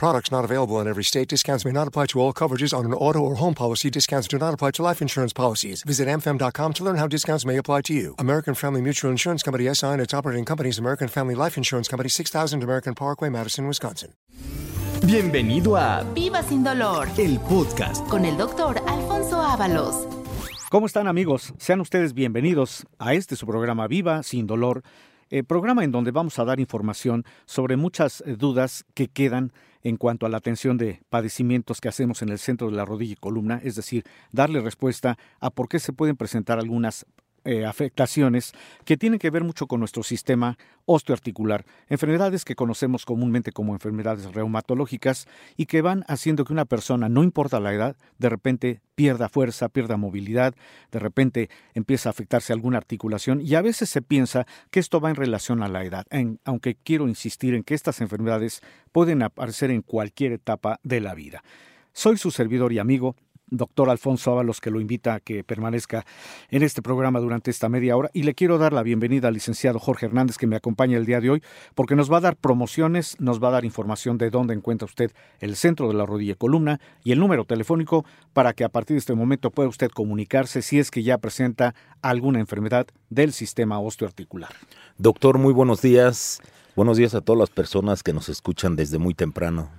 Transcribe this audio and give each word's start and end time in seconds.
Products 0.00 0.30
not 0.32 0.46
available 0.46 0.80
in 0.80 0.88
every 0.88 1.04
state. 1.04 1.28
Discounts 1.28 1.66
may 1.66 1.72
not 1.72 1.86
apply 1.86 2.06
to 2.06 2.20
all 2.20 2.32
coverages 2.32 2.72
on 2.72 2.86
an 2.86 2.94
auto 2.94 3.18
or 3.18 3.34
home 3.34 3.52
policy. 3.52 3.90
Discounts 3.90 4.26
do 4.28 4.38
not 4.38 4.54
apply 4.54 4.70
to 4.70 4.82
life 4.82 5.02
insurance 5.02 5.34
policies. 5.34 5.82
Visit 5.82 6.08
amfam.com 6.08 6.72
to 6.72 6.82
learn 6.82 6.96
how 6.96 7.06
discounts 7.06 7.44
may 7.44 7.58
apply 7.58 7.82
to 7.82 7.92
you. 7.92 8.14
American 8.18 8.54
Family 8.54 8.80
Mutual 8.80 9.10
Insurance 9.10 9.42
Company 9.42 9.68
SI 9.74 9.88
and 9.88 10.00
its 10.00 10.14
operating 10.14 10.46
companies 10.46 10.78
American 10.78 11.06
Family 11.06 11.34
Life 11.34 11.58
Insurance 11.58 11.86
Company 11.86 12.08
6000 12.08 12.62
American 12.62 12.94
Parkway, 12.94 13.28
Madison, 13.28 13.66
Wisconsin. 13.66 14.14
Bienvenido 15.04 15.76
a 15.76 16.02
Viva 16.14 16.42
sin 16.42 16.64
dolor 16.64 17.06
el 17.18 17.38
podcast 17.38 18.08
con 18.08 18.24
el 18.24 18.38
doctor 18.38 18.80
Alfonso 18.86 19.42
Ábalos. 19.42 20.08
¿Cómo 20.70 20.86
están 20.86 21.08
amigos? 21.08 21.52
Sean 21.58 21.82
ustedes 21.82 22.14
bienvenidos 22.14 22.86
a 22.98 23.12
este 23.12 23.36
su 23.36 23.46
programa 23.46 23.86
Viva 23.86 24.22
sin 24.22 24.46
dolor, 24.46 24.82
eh, 25.28 25.42
programa 25.42 25.84
en 25.84 25.92
donde 25.92 26.10
vamos 26.10 26.38
a 26.38 26.46
dar 26.46 26.58
información 26.58 27.26
sobre 27.44 27.76
muchas 27.76 28.22
eh, 28.22 28.36
dudas 28.38 28.86
que 28.94 29.06
quedan 29.08 29.52
en 29.82 29.96
cuanto 29.96 30.26
a 30.26 30.28
la 30.28 30.38
atención 30.38 30.76
de 30.76 31.00
padecimientos 31.08 31.80
que 31.80 31.88
hacemos 31.88 32.22
en 32.22 32.28
el 32.28 32.38
centro 32.38 32.70
de 32.70 32.76
la 32.76 32.84
rodilla 32.84 33.14
y 33.14 33.16
columna, 33.16 33.60
es 33.64 33.76
decir, 33.76 34.04
darle 34.32 34.60
respuesta 34.60 35.18
a 35.40 35.50
por 35.50 35.68
qué 35.68 35.78
se 35.78 35.92
pueden 35.92 36.16
presentar 36.16 36.58
algunas 36.58 37.06
eh, 37.44 37.64
afectaciones 37.64 38.52
que 38.84 38.96
tienen 38.96 39.18
que 39.18 39.30
ver 39.30 39.44
mucho 39.44 39.66
con 39.66 39.80
nuestro 39.80 40.02
sistema 40.02 40.58
osteoarticular, 40.84 41.64
enfermedades 41.88 42.44
que 42.44 42.54
conocemos 42.54 43.06
comúnmente 43.06 43.52
como 43.52 43.72
enfermedades 43.72 44.32
reumatológicas 44.34 45.26
y 45.56 45.66
que 45.66 45.82
van 45.82 46.04
haciendo 46.08 46.44
que 46.44 46.52
una 46.52 46.64
persona, 46.64 47.08
no 47.08 47.22
importa 47.22 47.60
la 47.60 47.72
edad, 47.72 47.96
de 48.18 48.28
repente 48.28 48.80
pierda 48.94 49.28
fuerza, 49.28 49.68
pierda 49.68 49.96
movilidad, 49.96 50.54
de 50.90 50.98
repente 50.98 51.50
empieza 51.74 52.08
a 52.08 52.12
afectarse 52.12 52.52
alguna 52.52 52.78
articulación 52.78 53.40
y 53.40 53.54
a 53.54 53.62
veces 53.62 53.88
se 53.88 54.02
piensa 54.02 54.46
que 54.70 54.80
esto 54.80 55.00
va 55.00 55.10
en 55.10 55.16
relación 55.16 55.62
a 55.62 55.68
la 55.68 55.84
edad, 55.84 56.06
aunque 56.44 56.74
quiero 56.74 57.08
insistir 57.08 57.54
en 57.54 57.62
que 57.62 57.74
estas 57.74 58.00
enfermedades 58.00 58.60
pueden 58.92 59.22
aparecer 59.22 59.70
en 59.70 59.82
cualquier 59.82 60.32
etapa 60.32 60.80
de 60.82 61.00
la 61.00 61.14
vida. 61.14 61.42
Soy 61.92 62.18
su 62.18 62.30
servidor 62.30 62.72
y 62.72 62.78
amigo, 62.78 63.16
doctor 63.50 63.90
Alfonso 63.90 64.32
Ábalos, 64.32 64.60
que 64.60 64.70
lo 64.70 64.80
invita 64.80 65.14
a 65.14 65.20
que 65.20 65.44
permanezca 65.44 66.04
en 66.50 66.62
este 66.62 66.82
programa 66.82 67.20
durante 67.20 67.50
esta 67.50 67.68
media 67.68 67.96
hora. 67.96 68.10
Y 68.12 68.22
le 68.22 68.34
quiero 68.34 68.58
dar 68.58 68.72
la 68.72 68.82
bienvenida 68.82 69.28
al 69.28 69.34
licenciado 69.34 69.78
Jorge 69.78 70.06
Hernández, 70.06 70.38
que 70.38 70.46
me 70.46 70.56
acompaña 70.56 70.96
el 70.96 71.06
día 71.06 71.20
de 71.20 71.30
hoy, 71.30 71.42
porque 71.74 71.96
nos 71.96 72.10
va 72.10 72.18
a 72.18 72.20
dar 72.20 72.36
promociones, 72.36 73.16
nos 73.20 73.42
va 73.42 73.48
a 73.48 73.52
dar 73.52 73.64
información 73.64 74.18
de 74.18 74.30
dónde 74.30 74.54
encuentra 74.54 74.86
usted 74.86 75.12
el 75.40 75.56
centro 75.56 75.88
de 75.88 75.94
la 75.94 76.06
rodilla 76.06 76.32
y 76.32 76.36
columna 76.36 76.80
y 77.04 77.12
el 77.12 77.18
número 77.18 77.44
telefónico 77.44 78.04
para 78.32 78.52
que 78.52 78.64
a 78.64 78.68
partir 78.68 78.94
de 78.94 78.98
este 78.98 79.14
momento 79.14 79.50
pueda 79.50 79.68
usted 79.68 79.90
comunicarse 79.90 80.62
si 80.62 80.78
es 80.78 80.90
que 80.90 81.02
ya 81.02 81.18
presenta 81.18 81.74
alguna 82.02 82.40
enfermedad 82.40 82.86
del 83.08 83.32
sistema 83.32 83.78
osteoarticular. 83.78 84.50
Doctor, 84.98 85.38
muy 85.38 85.52
buenos 85.52 85.82
días. 85.82 86.40
Buenos 86.76 86.96
días 86.96 87.14
a 87.14 87.20
todas 87.20 87.38
las 87.38 87.50
personas 87.50 88.02
que 88.02 88.12
nos 88.12 88.28
escuchan 88.28 88.76
desde 88.76 88.98
muy 88.98 89.14
temprano 89.14 89.70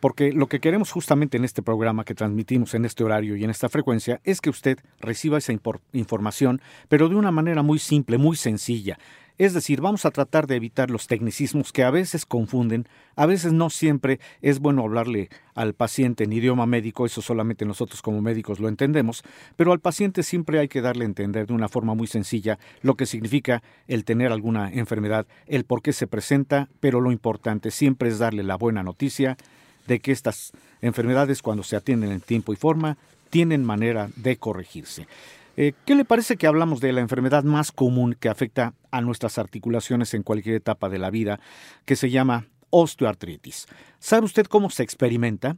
porque 0.00 0.32
lo 0.32 0.48
que 0.48 0.60
queremos 0.60 0.90
justamente 0.90 1.36
en 1.36 1.44
este 1.44 1.62
programa 1.62 2.04
que 2.04 2.14
transmitimos 2.14 2.74
en 2.74 2.84
este 2.84 3.04
horario 3.04 3.36
y 3.36 3.44
en 3.44 3.50
esta 3.50 3.68
frecuencia 3.68 4.20
es 4.24 4.40
que 4.40 4.50
usted 4.50 4.78
reciba 5.00 5.38
esa 5.38 5.52
información, 5.92 6.60
pero 6.88 7.08
de 7.08 7.16
una 7.16 7.30
manera 7.30 7.62
muy 7.62 7.78
simple, 7.78 8.18
muy 8.18 8.36
sencilla. 8.36 8.98
Es 9.40 9.54
decir, 9.54 9.80
vamos 9.80 10.04
a 10.04 10.10
tratar 10.10 10.46
de 10.46 10.56
evitar 10.56 10.90
los 10.90 11.06
tecnicismos 11.06 11.72
que 11.72 11.82
a 11.82 11.90
veces 11.90 12.26
confunden, 12.26 12.86
a 13.16 13.24
veces 13.24 13.54
no 13.54 13.70
siempre 13.70 14.20
es 14.42 14.58
bueno 14.58 14.82
hablarle 14.82 15.30
al 15.54 15.72
paciente 15.72 16.24
en 16.24 16.32
idioma 16.34 16.66
médico, 16.66 17.06
eso 17.06 17.22
solamente 17.22 17.64
nosotros 17.64 18.02
como 18.02 18.20
médicos 18.20 18.60
lo 18.60 18.68
entendemos, 18.68 19.22
pero 19.56 19.72
al 19.72 19.80
paciente 19.80 20.24
siempre 20.24 20.58
hay 20.58 20.68
que 20.68 20.82
darle 20.82 21.04
a 21.04 21.06
entender 21.06 21.46
de 21.46 21.54
una 21.54 21.70
forma 21.70 21.94
muy 21.94 22.06
sencilla 22.06 22.58
lo 22.82 22.96
que 22.96 23.06
significa 23.06 23.62
el 23.88 24.04
tener 24.04 24.30
alguna 24.30 24.70
enfermedad, 24.70 25.26
el 25.46 25.64
por 25.64 25.80
qué 25.80 25.94
se 25.94 26.06
presenta, 26.06 26.68
pero 26.78 27.00
lo 27.00 27.10
importante 27.10 27.70
siempre 27.70 28.10
es 28.10 28.18
darle 28.18 28.42
la 28.42 28.56
buena 28.56 28.82
noticia, 28.82 29.38
de 29.90 29.98
que 29.98 30.12
estas 30.12 30.52
enfermedades, 30.82 31.42
cuando 31.42 31.64
se 31.64 31.74
atienden 31.74 32.12
en 32.12 32.20
tiempo 32.20 32.52
y 32.52 32.56
forma, 32.56 32.96
tienen 33.28 33.64
manera 33.64 34.08
de 34.14 34.36
corregirse. 34.36 35.08
Eh, 35.56 35.72
¿Qué 35.84 35.96
le 35.96 36.04
parece 36.04 36.36
que 36.36 36.46
hablamos 36.46 36.80
de 36.80 36.92
la 36.92 37.00
enfermedad 37.00 37.42
más 37.42 37.72
común 37.72 38.14
que 38.18 38.28
afecta 38.28 38.72
a 38.92 39.00
nuestras 39.00 39.36
articulaciones 39.36 40.14
en 40.14 40.22
cualquier 40.22 40.54
etapa 40.54 40.88
de 40.88 40.98
la 40.98 41.10
vida, 41.10 41.40
que 41.86 41.96
se 41.96 42.08
llama 42.08 42.46
osteoartritis? 42.70 43.66
¿Sabe 43.98 44.26
usted 44.26 44.46
cómo 44.46 44.70
se 44.70 44.84
experimenta? 44.84 45.56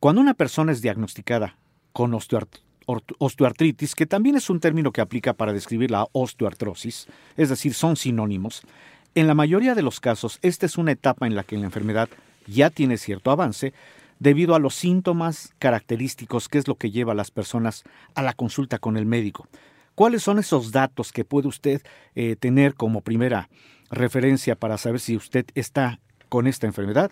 Cuando 0.00 0.20
una 0.20 0.34
persona 0.34 0.72
es 0.72 0.82
diagnosticada 0.82 1.56
con 1.92 2.12
osteoartritis, 2.12 3.94
que 3.94 4.06
también 4.06 4.34
es 4.34 4.50
un 4.50 4.58
término 4.58 4.90
que 4.90 5.00
aplica 5.00 5.34
para 5.34 5.52
describir 5.52 5.92
la 5.92 6.08
osteoartrosis, 6.10 7.06
es 7.36 7.48
decir, 7.50 7.72
son 7.74 7.94
sinónimos, 7.94 8.62
en 9.14 9.28
la 9.28 9.34
mayoría 9.34 9.76
de 9.76 9.82
los 9.82 10.00
casos 10.00 10.40
esta 10.42 10.66
es 10.66 10.76
una 10.76 10.90
etapa 10.90 11.28
en 11.28 11.36
la 11.36 11.44
que 11.44 11.56
la 11.56 11.66
enfermedad 11.66 12.08
ya 12.46 12.70
tiene 12.70 12.96
cierto 12.98 13.30
avance 13.30 13.72
debido 14.18 14.54
a 14.54 14.58
los 14.58 14.74
síntomas 14.74 15.54
característicos 15.58 16.48
que 16.48 16.58
es 16.58 16.68
lo 16.68 16.76
que 16.76 16.90
lleva 16.90 17.12
a 17.12 17.16
las 17.16 17.30
personas 17.30 17.84
a 18.14 18.22
la 18.22 18.34
consulta 18.34 18.78
con 18.78 18.96
el 18.96 19.06
médico. 19.06 19.48
¿Cuáles 19.94 20.22
son 20.22 20.38
esos 20.38 20.72
datos 20.72 21.12
que 21.12 21.24
puede 21.24 21.48
usted 21.48 21.82
eh, 22.14 22.36
tener 22.36 22.74
como 22.74 23.00
primera 23.00 23.48
referencia 23.90 24.54
para 24.54 24.78
saber 24.78 25.00
si 25.00 25.16
usted 25.16 25.46
está 25.54 26.00
con 26.28 26.46
esta 26.46 26.66
enfermedad? 26.66 27.10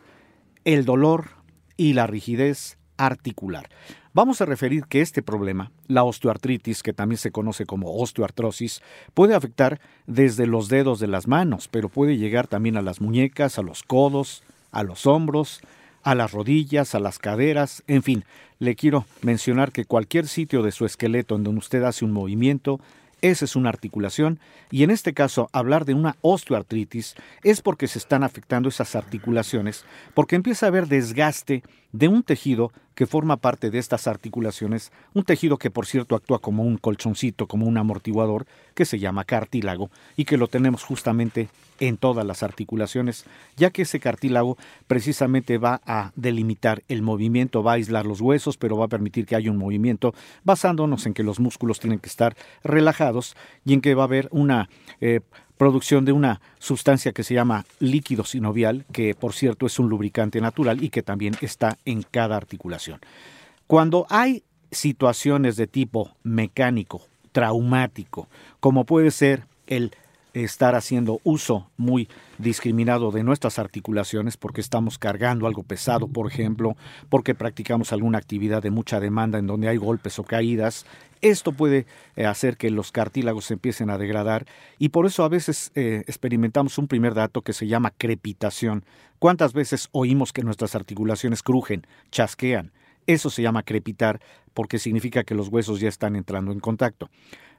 El 0.64 0.84
dolor 0.84 1.30
y 1.76 1.94
la 1.94 2.06
rigidez 2.06 2.78
articular. 2.96 3.68
Vamos 4.12 4.40
a 4.40 4.46
referir 4.46 4.84
que 4.86 5.00
este 5.00 5.22
problema, 5.22 5.70
la 5.86 6.02
osteoartritis, 6.02 6.82
que 6.82 6.92
también 6.92 7.18
se 7.18 7.30
conoce 7.30 7.66
como 7.66 7.94
osteoartrosis, 7.94 8.82
puede 9.14 9.34
afectar 9.34 9.80
desde 10.06 10.46
los 10.46 10.68
dedos 10.68 10.98
de 10.98 11.06
las 11.06 11.28
manos, 11.28 11.68
pero 11.68 11.88
puede 11.88 12.16
llegar 12.16 12.48
también 12.48 12.76
a 12.76 12.82
las 12.82 13.00
muñecas, 13.00 13.58
a 13.58 13.62
los 13.62 13.82
codos, 13.82 14.42
a 14.72 14.82
los 14.82 15.06
hombros, 15.06 15.60
a 16.02 16.14
las 16.14 16.32
rodillas, 16.32 16.94
a 16.94 17.00
las 17.00 17.18
caderas, 17.18 17.82
en 17.86 18.02
fin, 18.02 18.24
le 18.58 18.74
quiero 18.74 19.04
mencionar 19.22 19.72
que 19.72 19.84
cualquier 19.84 20.26
sitio 20.26 20.62
de 20.62 20.72
su 20.72 20.84
esqueleto 20.84 21.36
en 21.36 21.44
donde 21.44 21.58
usted 21.58 21.82
hace 21.82 22.04
un 22.04 22.12
movimiento, 22.12 22.80
esa 23.20 23.44
es 23.44 23.56
una 23.56 23.68
articulación. 23.68 24.38
Y 24.70 24.82
en 24.84 24.90
este 24.90 25.12
caso 25.12 25.48
hablar 25.52 25.84
de 25.84 25.94
una 25.94 26.16
osteoartritis 26.20 27.14
es 27.42 27.60
porque 27.60 27.88
se 27.88 27.98
están 27.98 28.22
afectando 28.22 28.68
esas 28.68 28.94
articulaciones, 28.94 29.84
porque 30.14 30.36
empieza 30.36 30.66
a 30.66 30.68
haber 30.68 30.86
desgaste 30.86 31.62
de 31.92 32.08
un 32.08 32.22
tejido 32.22 32.72
que 32.98 33.06
forma 33.06 33.36
parte 33.36 33.70
de 33.70 33.78
estas 33.78 34.08
articulaciones, 34.08 34.90
un 35.14 35.22
tejido 35.22 35.56
que 35.56 35.70
por 35.70 35.86
cierto 35.86 36.16
actúa 36.16 36.40
como 36.40 36.64
un 36.64 36.78
colchoncito, 36.78 37.46
como 37.46 37.64
un 37.64 37.78
amortiguador, 37.78 38.44
que 38.74 38.84
se 38.84 38.98
llama 38.98 39.22
cartílago 39.22 39.88
y 40.16 40.24
que 40.24 40.36
lo 40.36 40.48
tenemos 40.48 40.82
justamente 40.82 41.48
en 41.78 41.96
todas 41.96 42.26
las 42.26 42.42
articulaciones, 42.42 43.24
ya 43.56 43.70
que 43.70 43.82
ese 43.82 44.00
cartílago 44.00 44.58
precisamente 44.88 45.58
va 45.58 45.80
a 45.86 46.10
delimitar 46.16 46.82
el 46.88 47.02
movimiento, 47.02 47.62
va 47.62 47.70
a 47.70 47.74
aislar 47.74 48.04
los 48.04 48.20
huesos, 48.20 48.56
pero 48.56 48.76
va 48.76 48.86
a 48.86 48.88
permitir 48.88 49.26
que 49.26 49.36
haya 49.36 49.52
un 49.52 49.58
movimiento, 49.58 50.12
basándonos 50.42 51.06
en 51.06 51.14
que 51.14 51.22
los 51.22 51.38
músculos 51.38 51.78
tienen 51.78 52.00
que 52.00 52.08
estar 52.08 52.36
relajados 52.64 53.36
y 53.64 53.74
en 53.74 53.80
que 53.80 53.94
va 53.94 54.02
a 54.02 54.06
haber 54.06 54.28
una 54.32 54.68
eh, 55.00 55.20
producción 55.58 56.04
de 56.04 56.12
una 56.12 56.40
sustancia 56.58 57.12
que 57.12 57.24
se 57.24 57.34
llama 57.34 57.66
líquido 57.80 58.24
sinovial, 58.24 58.86
que 58.92 59.14
por 59.14 59.34
cierto 59.34 59.66
es 59.66 59.78
un 59.78 59.90
lubricante 59.90 60.40
natural 60.40 60.82
y 60.82 60.88
que 60.88 61.02
también 61.02 61.34
está 61.42 61.76
en 61.84 62.02
cada 62.02 62.36
articulación. 62.36 63.00
Cuando 63.66 64.06
hay 64.08 64.44
situaciones 64.70 65.56
de 65.56 65.66
tipo 65.66 66.16
mecánico, 66.22 67.02
traumático, 67.32 68.28
como 68.60 68.84
puede 68.84 69.10
ser 69.10 69.44
el 69.66 69.92
estar 70.44 70.74
haciendo 70.74 71.20
uso 71.24 71.70
muy 71.76 72.08
discriminado 72.38 73.10
de 73.10 73.22
nuestras 73.22 73.58
articulaciones 73.58 74.36
porque 74.36 74.60
estamos 74.60 74.98
cargando 74.98 75.46
algo 75.46 75.62
pesado, 75.62 76.08
por 76.08 76.26
ejemplo, 76.26 76.76
porque 77.08 77.34
practicamos 77.34 77.92
alguna 77.92 78.18
actividad 78.18 78.62
de 78.62 78.70
mucha 78.70 79.00
demanda 79.00 79.38
en 79.38 79.46
donde 79.46 79.68
hay 79.68 79.76
golpes 79.76 80.18
o 80.18 80.24
caídas. 80.24 80.86
Esto 81.20 81.52
puede 81.52 81.86
eh, 82.16 82.26
hacer 82.26 82.56
que 82.56 82.70
los 82.70 82.92
cartílagos 82.92 83.50
empiecen 83.50 83.90
a 83.90 83.98
degradar 83.98 84.46
y 84.78 84.90
por 84.90 85.06
eso 85.06 85.24
a 85.24 85.28
veces 85.28 85.72
eh, 85.74 86.04
experimentamos 86.06 86.78
un 86.78 86.86
primer 86.86 87.14
dato 87.14 87.42
que 87.42 87.52
se 87.52 87.66
llama 87.66 87.92
crepitación. 87.96 88.84
¿Cuántas 89.18 89.52
veces 89.52 89.88
oímos 89.92 90.32
que 90.32 90.42
nuestras 90.42 90.74
articulaciones 90.74 91.42
crujen, 91.42 91.86
chasquean? 92.10 92.72
Eso 93.06 93.30
se 93.30 93.42
llama 93.42 93.62
crepitar 93.62 94.20
porque 94.54 94.78
significa 94.78 95.24
que 95.24 95.34
los 95.34 95.48
huesos 95.48 95.80
ya 95.80 95.88
están 95.88 96.14
entrando 96.14 96.52
en 96.52 96.60
contacto. 96.60 97.10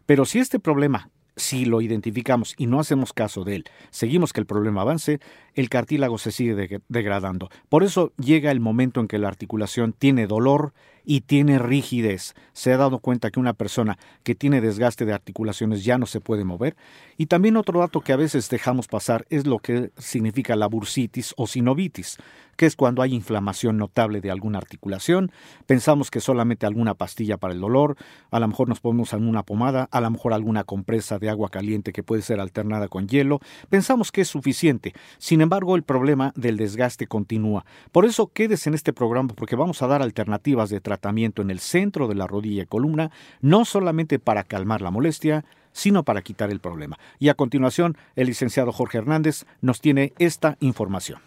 Pero 0.05 0.25
si 0.25 0.39
este 0.39 0.59
problema 0.59 1.09
si 1.39 1.65
lo 1.65 1.81
identificamos 1.81 2.53
y 2.57 2.67
no 2.67 2.79
hacemos 2.79 3.13
caso 3.13 3.43
de 3.43 3.55
él, 3.55 3.65
seguimos 3.89 4.33
que 4.33 4.39
el 4.39 4.45
problema 4.45 4.81
avance, 4.81 5.19
el 5.55 5.69
cartílago 5.69 6.17
se 6.17 6.31
sigue 6.31 6.81
degradando. 6.87 7.49
Por 7.69 7.83
eso 7.83 8.13
llega 8.17 8.51
el 8.51 8.59
momento 8.59 8.99
en 8.99 9.07
que 9.07 9.17
la 9.17 9.27
articulación 9.27 9.93
tiene 9.93 10.27
dolor 10.27 10.73
y 11.09 11.21
tiene 11.21 11.57
rigidez. 11.57 12.35
Se 12.53 12.71
ha 12.71 12.77
dado 12.77 12.99
cuenta 12.99 13.31
que 13.31 13.39
una 13.39 13.53
persona 13.53 13.97
que 14.21 14.35
tiene 14.35 14.61
desgaste 14.61 15.05
de 15.05 15.13
articulaciones 15.13 15.83
ya 15.83 15.97
no 15.97 16.05
se 16.05 16.21
puede 16.21 16.43
mover. 16.43 16.75
Y 17.17 17.25
también 17.25 17.57
otro 17.57 17.79
dato 17.79 18.01
que 18.01 18.13
a 18.13 18.15
veces 18.15 18.47
dejamos 18.47 18.87
pasar 18.87 19.25
es 19.31 19.47
lo 19.47 19.57
que 19.57 19.89
significa 19.97 20.55
la 20.55 20.67
bursitis 20.67 21.33
o 21.35 21.47
sinovitis 21.47 22.19
que 22.55 22.65
es 22.65 22.75
cuando 22.75 23.01
hay 23.01 23.15
inflamación 23.15 23.77
notable 23.77 24.19
de 24.19 24.31
alguna 24.31 24.57
articulación. 24.57 25.31
Pensamos 25.65 26.11
que 26.11 26.19
solamente 26.19 26.65
alguna 26.65 26.93
pastilla 26.93 27.37
para 27.37 27.53
el 27.53 27.61
dolor, 27.61 27.95
a 28.31 28.39
lo 28.41 28.49
mejor 28.49 28.67
nos 28.67 28.81
ponemos 28.81 29.13
alguna 29.13 29.43
pomada, 29.43 29.87
a 29.93 30.01
lo 30.01 30.11
mejor 30.11 30.33
alguna 30.33 30.65
compresa 30.65 31.19
de 31.19 31.29
agua 31.29 31.47
caliente 31.47 31.93
que 31.93 32.03
puede 32.03 32.21
ser 32.21 32.41
alternada 32.41 32.89
con 32.89 33.07
hielo. 33.07 33.39
Pensamos 33.69 34.11
que 34.11 34.19
es 34.19 34.27
suficiente. 34.27 34.93
Sin 35.19 35.39
embargo, 35.39 35.77
el 35.77 35.83
problema 35.83 36.33
del 36.35 36.57
desgaste 36.57 37.07
continúa. 37.07 37.65
Por 37.93 38.03
eso 38.03 38.27
quédese 38.27 38.67
en 38.67 38.75
este 38.75 38.91
programa 38.91 39.29
porque 39.37 39.55
vamos 39.55 39.81
a 39.81 39.87
dar 39.87 40.01
alternativas 40.01 40.69
de 40.69 40.81
tratamiento 40.81 40.98
en 41.03 41.49
el 41.49 41.59
centro 41.59 42.07
de 42.07 42.15
la 42.15 42.27
rodilla 42.27 42.63
y 42.63 42.65
columna, 42.65 43.11
no 43.41 43.65
solamente 43.65 44.19
para 44.19 44.43
calmar 44.43 44.81
la 44.81 44.91
molestia, 44.91 45.45
sino 45.71 46.03
para 46.03 46.21
quitar 46.21 46.51
el 46.51 46.59
problema. 46.59 46.97
Y 47.19 47.29
a 47.29 47.33
continuación, 47.33 47.97
el 48.15 48.27
licenciado 48.27 48.71
Jorge 48.71 48.97
Hernández 48.97 49.45
nos 49.61 49.81
tiene 49.81 50.13
esta 50.19 50.57
información. 50.59 51.19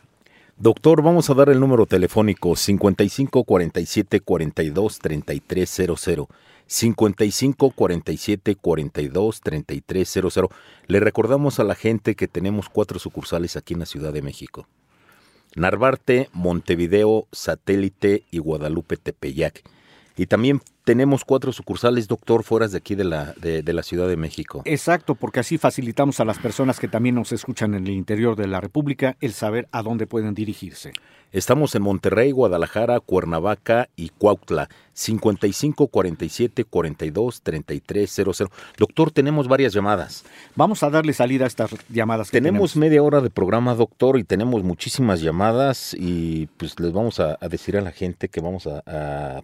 Doctor, 0.59 1.03
vamos 1.03 1.31
a 1.31 1.35
dar 1.35 1.49
el 1.49 1.59
número 1.59 1.87
telefónico 1.87 2.55
55 2.55 3.45
47 3.45 4.21
42 4.21 4.99
3300. 4.99 6.29
55 6.67 7.71
47 7.71 8.55
42 8.57 9.41
3300. 9.41 10.49
Le 10.87 11.01
recordamos 11.01 11.59
a 11.59 11.65
la 11.65 11.75
gente 11.75 12.15
que 12.15 12.29
tenemos 12.29 12.69
cuatro 12.69 12.99
sucursales 12.99 13.57
aquí 13.57 13.75
en 13.75 13.81
la 13.81 13.87
Ciudad 13.87 14.13
de 14.13 14.23
México. 14.23 14.67
Narvarte, 15.55 16.29
Montevideo, 16.33 17.29
Satélite 17.31 18.25
y 18.31 18.39
Guadalupe 18.39 18.97
Tepeyac. 18.97 19.63
Y 20.17 20.27
también 20.27 20.61
tenemos 20.85 21.25
cuatro 21.25 21.53
sucursales, 21.53 22.09
doctor, 22.09 22.43
fuera 22.43 22.69
de 22.69 22.77
aquí 22.77 22.95
de 22.95 23.05
la, 23.05 23.35
de, 23.41 23.73
la 23.73 23.83
Ciudad 23.83 24.09
de 24.09 24.17
México. 24.17 24.63
Exacto, 24.65 25.15
porque 25.15 25.41
así 25.41 25.59
facilitamos 25.59 26.21
a 26.21 26.25
las 26.25 26.39
personas 26.39 26.79
que 26.81 26.89
también 26.89 27.15
nos 27.15 27.33
escuchan 27.33 27.75
en 27.75 27.87
el 27.87 27.93
interior 27.93 28.37
de 28.37 28.47
la 28.47 28.61
República 28.61 29.17
el 29.21 29.33
saber 29.33 29.69
a 29.73 29.83
dónde 29.83 30.07
pueden 30.07 30.35
dirigirse. 30.35 30.93
Estamos 31.31 31.75
en 31.75 31.83
Monterrey, 31.83 32.31
Guadalajara, 32.31 33.01
Cuernavaca 33.01 33.89
y 33.97 34.11
Cuautla. 34.11 34.69
55 34.93 35.87
47 35.87 36.65
42 36.65 37.41
33 37.41 38.11
00. 38.11 38.51
Doctor, 38.77 39.11
tenemos 39.11 39.49
varias 39.49 39.73
llamadas. 39.73 40.25
Vamos 40.57 40.83
a 40.83 40.91
darle 40.91 41.15
salida 41.15 41.45
a 41.45 41.49
estas 41.49 41.71
llamadas. 41.89 42.31
Que 42.31 42.37
tenemos, 42.37 42.77
media 42.77 43.03
hora 43.03 43.23
de 43.23 43.31
programa, 43.31 43.75
doctor, 43.75 44.19
y 44.19 44.25
tenemos 44.25 44.63
muchísimas 44.63 45.23
llamadas 45.23 45.97
y 45.99 46.49
pues 46.59 46.79
les 46.79 46.93
vamos 46.93 47.19
a, 47.19 47.39
decir 47.49 47.79
a 47.79 47.81
la 47.81 47.93
gente 47.93 48.29
que 48.29 48.43
vamos 48.43 48.67
a 48.67 49.43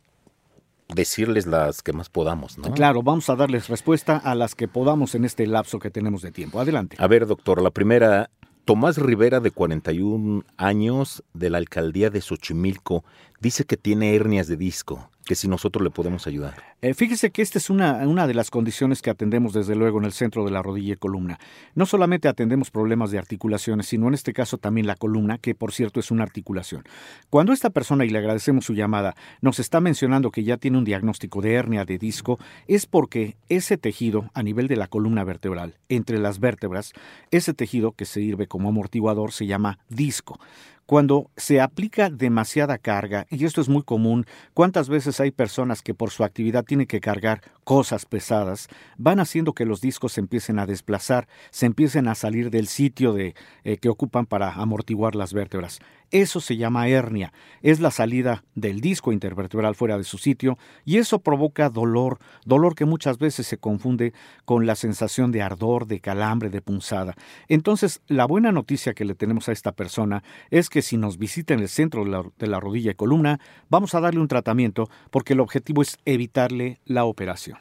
decirles 0.94 1.46
las 1.46 1.82
que 1.82 1.92
más 1.92 2.08
podamos, 2.08 2.58
¿no? 2.58 2.72
Claro, 2.72 3.02
vamos 3.02 3.28
a 3.28 3.36
darles 3.36 3.68
respuesta 3.68 4.16
a 4.16 4.34
las 4.34 4.54
que 4.54 4.68
podamos 4.68 5.14
en 5.14 5.24
este 5.24 5.46
lapso 5.46 5.78
que 5.78 5.90
tenemos 5.90 6.22
de 6.22 6.32
tiempo. 6.32 6.60
Adelante. 6.60 6.96
A 6.98 7.06
ver, 7.06 7.26
doctor, 7.26 7.62
la 7.62 7.70
primera, 7.70 8.30
Tomás 8.64 8.98
Rivera, 8.98 9.40
de 9.40 9.50
41 9.50 10.44
años, 10.56 11.22
de 11.32 11.50
la 11.50 11.58
alcaldía 11.58 12.10
de 12.10 12.20
Xochimilco, 12.20 13.04
dice 13.40 13.64
que 13.64 13.76
tiene 13.76 14.14
hernias 14.14 14.48
de 14.48 14.56
disco 14.56 15.10
que 15.28 15.34
si 15.34 15.46
nosotros 15.46 15.84
le 15.84 15.90
podemos 15.90 16.26
ayudar. 16.26 16.54
Eh, 16.80 16.94
fíjese 16.94 17.30
que 17.30 17.42
esta 17.42 17.58
es 17.58 17.68
una, 17.68 17.98
una 18.08 18.26
de 18.26 18.32
las 18.32 18.50
condiciones 18.50 19.02
que 19.02 19.10
atendemos 19.10 19.52
desde 19.52 19.76
luego 19.76 19.98
en 19.98 20.06
el 20.06 20.12
centro 20.12 20.42
de 20.46 20.50
la 20.50 20.62
rodilla 20.62 20.94
y 20.94 20.96
columna. 20.96 21.38
No 21.74 21.84
solamente 21.84 22.28
atendemos 22.28 22.70
problemas 22.70 23.10
de 23.10 23.18
articulaciones, 23.18 23.88
sino 23.88 24.08
en 24.08 24.14
este 24.14 24.32
caso 24.32 24.56
también 24.56 24.86
la 24.86 24.96
columna, 24.96 25.36
que 25.36 25.54
por 25.54 25.72
cierto 25.72 26.00
es 26.00 26.10
una 26.10 26.22
articulación. 26.22 26.82
Cuando 27.28 27.52
esta 27.52 27.68
persona, 27.68 28.06
y 28.06 28.08
le 28.08 28.18
agradecemos 28.18 28.64
su 28.64 28.72
llamada, 28.72 29.16
nos 29.42 29.58
está 29.58 29.80
mencionando 29.80 30.30
que 30.30 30.44
ya 30.44 30.56
tiene 30.56 30.78
un 30.78 30.84
diagnóstico 30.84 31.42
de 31.42 31.52
hernia 31.52 31.84
de 31.84 31.98
disco, 31.98 32.38
es 32.66 32.86
porque 32.86 33.36
ese 33.50 33.76
tejido 33.76 34.30
a 34.32 34.42
nivel 34.42 34.66
de 34.66 34.76
la 34.76 34.86
columna 34.86 35.24
vertebral, 35.24 35.74
entre 35.90 36.18
las 36.18 36.40
vértebras, 36.40 36.94
ese 37.30 37.52
tejido 37.52 37.92
que 37.92 38.06
sirve 38.06 38.46
como 38.46 38.70
amortiguador 38.70 39.32
se 39.32 39.44
llama 39.44 39.78
disco 39.90 40.40
cuando 40.88 41.30
se 41.36 41.60
aplica 41.60 42.08
demasiada 42.08 42.78
carga, 42.78 43.26
y 43.28 43.44
esto 43.44 43.60
es 43.60 43.68
muy 43.68 43.82
común, 43.82 44.24
¿cuántas 44.54 44.88
veces 44.88 45.20
hay 45.20 45.30
personas 45.30 45.82
que 45.82 45.92
por 45.92 46.08
su 46.08 46.24
actividad 46.24 46.64
tienen 46.64 46.86
que 46.86 46.98
cargar 46.98 47.42
cosas 47.62 48.06
pesadas, 48.06 48.68
van 48.96 49.20
haciendo 49.20 49.52
que 49.52 49.66
los 49.66 49.82
discos 49.82 50.12
se 50.12 50.22
empiecen 50.22 50.58
a 50.58 50.64
desplazar, 50.64 51.28
se 51.50 51.66
empiecen 51.66 52.08
a 52.08 52.14
salir 52.14 52.48
del 52.48 52.68
sitio 52.68 53.12
de, 53.12 53.34
eh, 53.64 53.76
que 53.76 53.90
ocupan 53.90 54.24
para 54.24 54.54
amortiguar 54.54 55.14
las 55.14 55.34
vértebras? 55.34 55.80
Eso 56.10 56.40
se 56.40 56.56
llama 56.56 56.88
hernia, 56.88 57.34
es 57.60 57.80
la 57.80 57.90
salida 57.90 58.42
del 58.54 58.80
disco 58.80 59.12
intervertebral 59.12 59.74
fuera 59.74 59.98
de 59.98 60.04
su 60.04 60.16
sitio 60.16 60.56
y 60.86 60.96
eso 60.96 61.18
provoca 61.18 61.68
dolor, 61.68 62.18
dolor 62.46 62.74
que 62.74 62.86
muchas 62.86 63.18
veces 63.18 63.46
se 63.46 63.58
confunde 63.58 64.14
con 64.46 64.64
la 64.64 64.74
sensación 64.74 65.32
de 65.32 65.42
ardor, 65.42 65.86
de 65.86 66.00
calambre, 66.00 66.48
de 66.48 66.62
punzada. 66.62 67.14
Entonces, 67.48 68.00
la 68.06 68.24
buena 68.24 68.52
noticia 68.52 68.94
que 68.94 69.04
le 69.04 69.14
tenemos 69.14 69.50
a 69.50 69.52
esta 69.52 69.72
persona 69.72 70.22
es 70.50 70.70
que 70.70 70.80
si 70.80 70.96
nos 70.96 71.18
visita 71.18 71.52
en 71.52 71.60
el 71.60 71.68
centro 71.68 72.04
de 72.38 72.46
la, 72.46 72.60
rodilla 72.60 72.92
y 72.92 72.94
columna, 72.94 73.38
vamos 73.68 73.94
a 73.94 74.00
darle 74.00 74.20
un 74.20 74.28
tratamiento 74.28 74.88
porque 75.10 75.34
el 75.34 75.40
objetivo 75.40 75.82
es 75.82 75.98
evitarle 76.06 76.80
la 76.86 77.04
operación. 77.04 77.58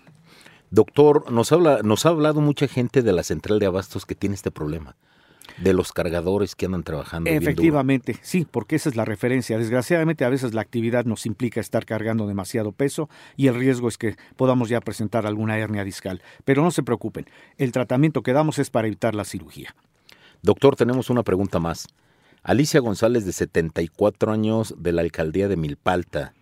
Doctor, 0.72 1.32
nos 1.32 1.52
ha 1.52 2.10
hablado 2.10 2.40
mucha 2.40 2.68
gente 2.70 3.02
de 3.02 3.12
la 3.12 3.24
central 3.24 3.60
de 3.60 3.66
abastos 3.66 4.06
que 4.06 4.16
tiene 4.16 4.36
este 4.36 4.52
problema 4.52 4.96
de 5.58 5.74
los 5.74 5.92
cargadores 5.92 6.56
que 6.56 6.66
andan 6.66 6.84
trabajando. 6.84 7.30
Efectivamente, 7.30 8.18
sí, 8.22 8.48
porque 8.50 8.76
esa 8.76 8.90
es 8.90 8.96
la 8.96 9.06
referencia. 9.06 9.58
Desgraciadamente 9.58 10.26
a 10.26 10.30
veces 10.30 10.54
la 10.54 10.62
actividad 10.62 11.06
nos 11.06 11.26
implica 11.26 11.60
estar 11.60 11.86
cargando 11.86 12.28
demasiado 12.28 12.72
peso 12.72 13.10
y 13.36 13.48
el 13.48 13.56
riesgo 13.56 13.88
es 13.88 13.98
que 13.98 14.16
podamos 14.36 14.70
ya 14.70 14.82
presentar 14.82 15.26
alguna 15.26 15.58
hernia 15.58 15.84
discal. 15.84 16.22
Pero 16.46 16.64
no 16.64 16.72
se 16.72 16.84
preocupen, 16.84 17.26
el 17.58 17.72
tratamiento 17.72 18.22
que 18.22 18.34
damos 18.34 18.60
es 18.60 18.70
para 18.70 18.88
evitar 18.88 19.16
la 19.16 19.26
cirugía. 19.26 19.76
Doctor, 20.42 20.76
tenemos 20.76 21.10
una 21.10 21.24
pregunta 21.24 21.60
más. 21.60 21.88
Alicia 22.44 22.80
González, 22.80 23.26
de 23.26 23.34
74 23.34 24.32
años, 24.32 24.76
de 24.78 24.92
la 24.92 25.02
alcaldía 25.02 25.48
de 25.48 25.58
Milpalta, 25.58 26.34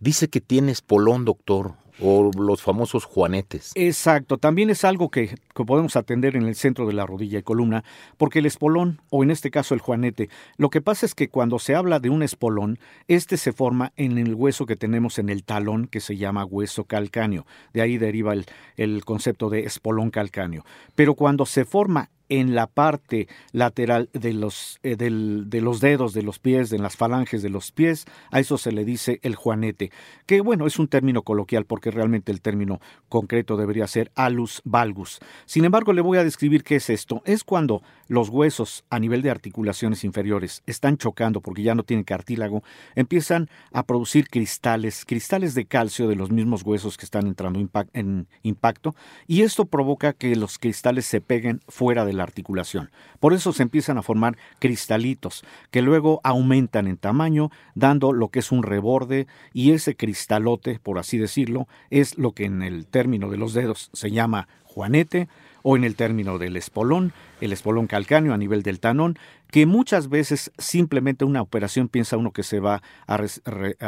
dice 0.00 0.28
que 0.28 0.40
tiene 0.40 0.72
espolón, 0.72 1.24
doctor 1.24 1.76
o 2.00 2.30
los 2.36 2.62
famosos 2.62 3.04
juanetes. 3.04 3.72
Exacto, 3.74 4.38
también 4.38 4.70
es 4.70 4.84
algo 4.84 5.10
que, 5.10 5.34
podemos 5.54 5.96
atender 5.96 6.36
en 6.36 6.44
el 6.46 6.54
centro 6.54 6.86
de 6.86 6.92
la 6.92 7.06
rodilla 7.06 7.38
y 7.38 7.42
columna, 7.42 7.84
porque 8.16 8.40
el 8.40 8.46
espolón, 8.46 9.00
o 9.10 9.22
en 9.22 9.30
este 9.30 9.50
caso 9.50 9.74
el 9.74 9.80
juanete, 9.80 10.28
lo 10.56 10.70
que 10.70 10.80
pasa 10.80 11.06
es 11.06 11.14
que 11.14 11.28
cuando 11.28 11.58
se 11.58 11.74
habla 11.74 12.00
de 12.00 12.10
un 12.10 12.22
espolón, 12.22 12.78
este 13.08 13.36
se 13.36 13.52
forma 13.52 13.92
en 13.96 14.18
el 14.18 14.34
hueso 14.34 14.66
que 14.66 14.76
tenemos 14.76 15.18
en 15.18 15.28
el 15.28 15.44
talón, 15.44 15.86
que 15.86 16.00
se 16.00 16.16
llama 16.16 16.44
hueso 16.44 16.84
calcáneo. 16.84 17.46
De 17.72 17.82
ahí 17.82 17.98
deriva 17.98 18.32
el, 18.32 18.46
el 18.76 19.04
concepto 19.04 19.48
de 19.50 19.60
espolón 19.60 20.10
calcáneo. 20.10 20.64
Pero 20.94 21.14
cuando 21.14 21.46
se 21.46 21.64
forma 21.64 22.10
en 22.28 22.54
la 22.54 22.66
parte 22.66 23.28
lateral 23.52 24.08
de 24.12 24.32
los, 24.32 24.78
eh, 24.82 24.96
de 24.96 25.60
los 25.60 25.80
dedos 25.80 26.12
de 26.14 26.22
los 26.22 26.38
pies, 26.38 26.72
en 26.72 26.82
las 26.82 26.96
falanges 26.96 27.42
de 27.42 27.50
los 27.50 27.72
pies, 27.72 28.06
a 28.30 28.40
eso 28.40 28.58
se 28.58 28.72
le 28.72 28.84
dice 28.84 29.20
el 29.22 29.34
juanete, 29.34 29.90
que 30.26 30.40
bueno, 30.40 30.66
es 30.66 30.78
un 30.78 30.88
término 30.88 31.22
coloquial 31.22 31.64
porque 31.64 31.90
realmente 31.90 32.32
el 32.32 32.40
término 32.40 32.80
concreto 33.08 33.56
debería 33.56 33.86
ser 33.86 34.10
alus 34.14 34.62
valgus. 34.64 35.20
Sin 35.46 35.64
embargo, 35.64 35.92
le 35.92 36.00
voy 36.00 36.18
a 36.18 36.24
describir 36.24 36.64
qué 36.64 36.76
es 36.76 36.90
esto. 36.90 37.22
Es 37.24 37.44
cuando 37.44 37.82
los 38.08 38.28
huesos 38.28 38.84
a 38.90 38.98
nivel 38.98 39.22
de 39.22 39.30
articulaciones 39.30 40.04
inferiores 40.04 40.62
están 40.66 40.96
chocando 40.96 41.40
porque 41.40 41.62
ya 41.62 41.74
no 41.74 41.82
tienen 41.82 42.04
cartílago, 42.04 42.62
empiezan 42.94 43.48
a 43.72 43.84
producir 43.84 44.28
cristales, 44.28 45.04
cristales 45.04 45.54
de 45.54 45.66
calcio 45.66 46.08
de 46.08 46.16
los 46.16 46.30
mismos 46.30 46.62
huesos 46.62 46.96
que 46.96 47.04
están 47.04 47.26
entrando 47.26 47.60
en 47.92 48.26
impacto, 48.42 48.94
y 49.26 49.42
esto 49.42 49.66
provoca 49.66 50.12
que 50.12 50.36
los 50.36 50.58
cristales 50.58 51.06
se 51.06 51.20
peguen 51.20 51.60
fuera 51.68 52.04
de 52.04 52.12
la 52.12 52.23
articulación. 52.24 52.90
Por 53.20 53.32
eso 53.32 53.52
se 53.52 53.62
empiezan 53.62 53.98
a 53.98 54.02
formar 54.02 54.36
cristalitos 54.58 55.44
que 55.70 55.82
luego 55.82 56.20
aumentan 56.24 56.86
en 56.86 56.96
tamaño, 56.96 57.50
dando 57.74 58.12
lo 58.12 58.28
que 58.28 58.40
es 58.40 58.52
un 58.52 58.62
reborde 58.62 59.26
y 59.52 59.72
ese 59.72 59.96
cristalote, 59.96 60.80
por 60.82 60.98
así 60.98 61.18
decirlo, 61.18 61.68
es 61.90 62.18
lo 62.18 62.32
que 62.32 62.44
en 62.44 62.62
el 62.62 62.86
término 62.86 63.30
de 63.30 63.36
los 63.36 63.54
dedos 63.54 63.90
se 63.92 64.10
llama 64.10 64.48
juanete 64.64 65.28
o 65.62 65.76
en 65.76 65.84
el 65.84 65.96
término 65.96 66.36
del 66.38 66.56
espolón, 66.56 67.12
el 67.40 67.52
espolón 67.52 67.86
calcáneo 67.86 68.34
a 68.34 68.38
nivel 68.38 68.62
del 68.62 68.80
tanón, 68.80 69.18
que 69.54 69.66
muchas 69.66 70.08
veces 70.08 70.50
simplemente 70.58 71.24
una 71.24 71.40
operación 71.40 71.86
piensa 71.86 72.16
uno 72.16 72.32
que 72.32 72.42
se 72.42 72.58
va 72.58 72.82
a, 73.06 73.16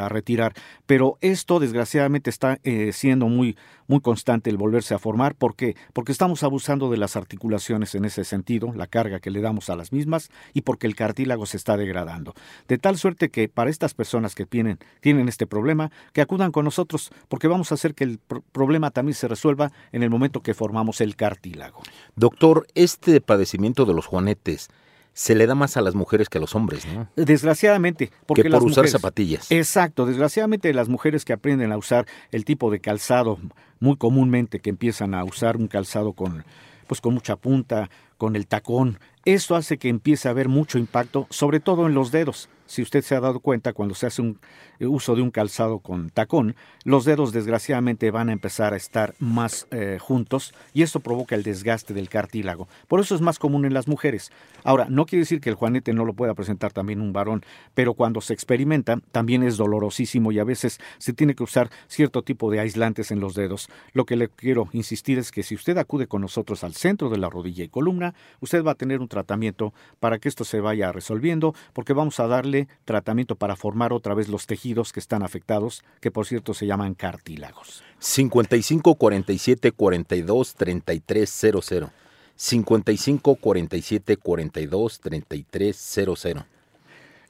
retirar, 0.08 0.54
pero 0.86 1.18
esto 1.20 1.58
desgraciadamente 1.58 2.30
está 2.30 2.60
eh, 2.62 2.92
siendo 2.92 3.26
muy, 3.26 3.56
muy 3.88 4.00
constante 4.00 4.48
el 4.48 4.58
volverse 4.58 4.94
a 4.94 5.00
formar. 5.00 5.34
¿Por 5.34 5.56
qué? 5.56 5.74
Porque 5.92 6.12
estamos 6.12 6.44
abusando 6.44 6.88
de 6.88 6.98
las 6.98 7.16
articulaciones 7.16 7.96
en 7.96 8.04
ese 8.04 8.22
sentido, 8.22 8.72
la 8.76 8.86
carga 8.86 9.18
que 9.18 9.32
le 9.32 9.40
damos 9.40 9.68
a 9.68 9.74
las 9.74 9.90
mismas 9.90 10.30
y 10.54 10.60
porque 10.60 10.86
el 10.86 10.94
cartílago 10.94 11.46
se 11.46 11.56
está 11.56 11.76
degradando. 11.76 12.34
De 12.68 12.78
tal 12.78 12.96
suerte 12.96 13.30
que 13.30 13.48
para 13.48 13.68
estas 13.68 13.92
personas 13.92 14.36
que 14.36 14.46
tienen, 14.46 14.78
tienen 15.00 15.28
este 15.28 15.48
problema, 15.48 15.90
que 16.12 16.20
acudan 16.20 16.52
con 16.52 16.64
nosotros 16.64 17.10
porque 17.26 17.48
vamos 17.48 17.72
a 17.72 17.74
hacer 17.74 17.96
que 17.96 18.04
el 18.04 18.20
problema 18.52 18.92
también 18.92 19.16
se 19.16 19.26
resuelva 19.26 19.72
en 19.90 20.04
el 20.04 20.10
momento 20.10 20.44
que 20.44 20.54
formamos 20.54 21.00
el 21.00 21.16
cartílago. 21.16 21.82
Doctor, 22.14 22.68
este 22.76 23.20
padecimiento 23.20 23.84
de 23.84 23.94
los 23.94 24.06
juanetes, 24.06 24.70
se 25.18 25.34
le 25.34 25.46
da 25.46 25.54
más 25.54 25.78
a 25.78 25.80
las 25.80 25.94
mujeres 25.94 26.28
que 26.28 26.36
a 26.36 26.42
los 26.42 26.54
hombres, 26.54 26.84
¿no? 26.86 27.08
Desgraciadamente, 27.16 28.10
porque 28.26 28.42
que 28.42 28.50
por 28.50 28.60
las 28.60 28.64
usar 28.64 28.82
mujeres- 28.84 28.92
zapatillas. 28.92 29.50
Exacto, 29.50 30.04
desgraciadamente 30.04 30.74
las 30.74 30.90
mujeres 30.90 31.24
que 31.24 31.32
aprenden 31.32 31.72
a 31.72 31.78
usar 31.78 32.04
el 32.32 32.44
tipo 32.44 32.70
de 32.70 32.80
calzado 32.80 33.38
muy 33.80 33.96
comúnmente 33.96 34.60
que 34.60 34.68
empiezan 34.68 35.14
a 35.14 35.24
usar 35.24 35.56
un 35.56 35.68
calzado 35.68 36.12
con 36.12 36.44
pues 36.86 37.00
con 37.00 37.14
mucha 37.14 37.34
punta, 37.36 37.88
con 38.18 38.36
el 38.36 38.46
tacón, 38.46 38.98
esto 39.24 39.56
hace 39.56 39.78
que 39.78 39.88
empiece 39.88 40.28
a 40.28 40.32
haber 40.32 40.48
mucho 40.48 40.78
impacto, 40.78 41.26
sobre 41.30 41.60
todo 41.60 41.86
en 41.86 41.94
los 41.94 42.12
dedos. 42.12 42.48
Si 42.66 42.82
usted 42.82 43.02
se 43.02 43.14
ha 43.14 43.20
dado 43.20 43.40
cuenta 43.40 43.72
cuando 43.72 43.94
se 43.94 44.06
hace 44.06 44.22
un 44.22 44.38
eh, 44.78 44.86
uso 44.86 45.14
de 45.14 45.22
un 45.22 45.30
calzado 45.30 45.78
con 45.78 46.10
tacón, 46.10 46.56
los 46.84 47.04
dedos 47.04 47.32
desgraciadamente 47.32 48.10
van 48.10 48.28
a 48.28 48.32
empezar 48.32 48.74
a 48.74 48.76
estar 48.76 49.14
más 49.18 49.66
eh, 49.70 49.98
juntos 50.00 50.52
y 50.74 50.82
esto 50.82 51.00
provoca 51.00 51.34
el 51.34 51.42
desgaste 51.42 51.94
del 51.94 52.08
cartílago. 52.08 52.68
Por 52.88 53.00
eso 53.00 53.14
es 53.14 53.20
más 53.20 53.38
común 53.38 53.64
en 53.64 53.74
las 53.74 53.88
mujeres. 53.88 54.30
Ahora, 54.64 54.86
no 54.88 55.06
quiere 55.06 55.20
decir 55.20 55.40
que 55.40 55.48
el 55.48 55.54
juanete 55.54 55.92
no 55.92 56.04
lo 56.04 56.14
pueda 56.14 56.34
presentar 56.34 56.72
también 56.72 57.00
un 57.00 57.12
varón, 57.12 57.44
pero 57.74 57.94
cuando 57.94 58.20
se 58.20 58.34
experimenta 58.34 58.98
también 59.12 59.42
es 59.42 59.56
dolorosísimo 59.56 60.32
y 60.32 60.38
a 60.38 60.44
veces 60.44 60.78
se 60.98 61.12
tiene 61.12 61.34
que 61.34 61.44
usar 61.44 61.70
cierto 61.86 62.22
tipo 62.22 62.50
de 62.50 62.60
aislantes 62.60 63.10
en 63.10 63.20
los 63.20 63.34
dedos. 63.34 63.68
Lo 63.92 64.04
que 64.04 64.16
le 64.16 64.28
quiero 64.28 64.68
insistir 64.72 65.18
es 65.18 65.30
que 65.30 65.42
si 65.42 65.54
usted 65.54 65.78
acude 65.78 66.06
con 66.06 66.22
nosotros 66.22 66.64
al 66.64 66.74
centro 66.74 67.10
de 67.10 67.18
la 67.18 67.30
rodilla 67.30 67.64
y 67.64 67.68
columna, 67.68 68.14
usted 68.40 68.64
va 68.64 68.72
a 68.72 68.76
tener 68.76 69.00
un 69.00 69.08
tratamiento 69.08 69.72
para 70.00 70.18
que 70.18 70.28
esto 70.28 70.44
se 70.44 70.60
vaya 70.60 70.92
resolviendo, 70.92 71.54
porque 71.72 71.92
vamos 71.92 72.18
a 72.20 72.26
darle 72.26 72.55
tratamiento 72.84 73.36
para 73.36 73.56
formar 73.56 73.92
otra 73.92 74.14
vez 74.14 74.28
los 74.28 74.46
tejidos 74.46 74.92
que 74.92 75.00
están 75.00 75.22
afectados, 75.22 75.84
que 76.00 76.10
por 76.10 76.26
cierto 76.26 76.54
se 76.54 76.66
llaman 76.66 76.94
cartílagos. 76.94 77.82
55 77.98 78.94
47 78.94 79.72
42 79.72 80.54
33 80.54 81.30
00. 81.30 81.90
55 82.36 83.36
47 83.36 84.16
42 84.16 85.00
33 85.00 85.76
00. 85.76 86.55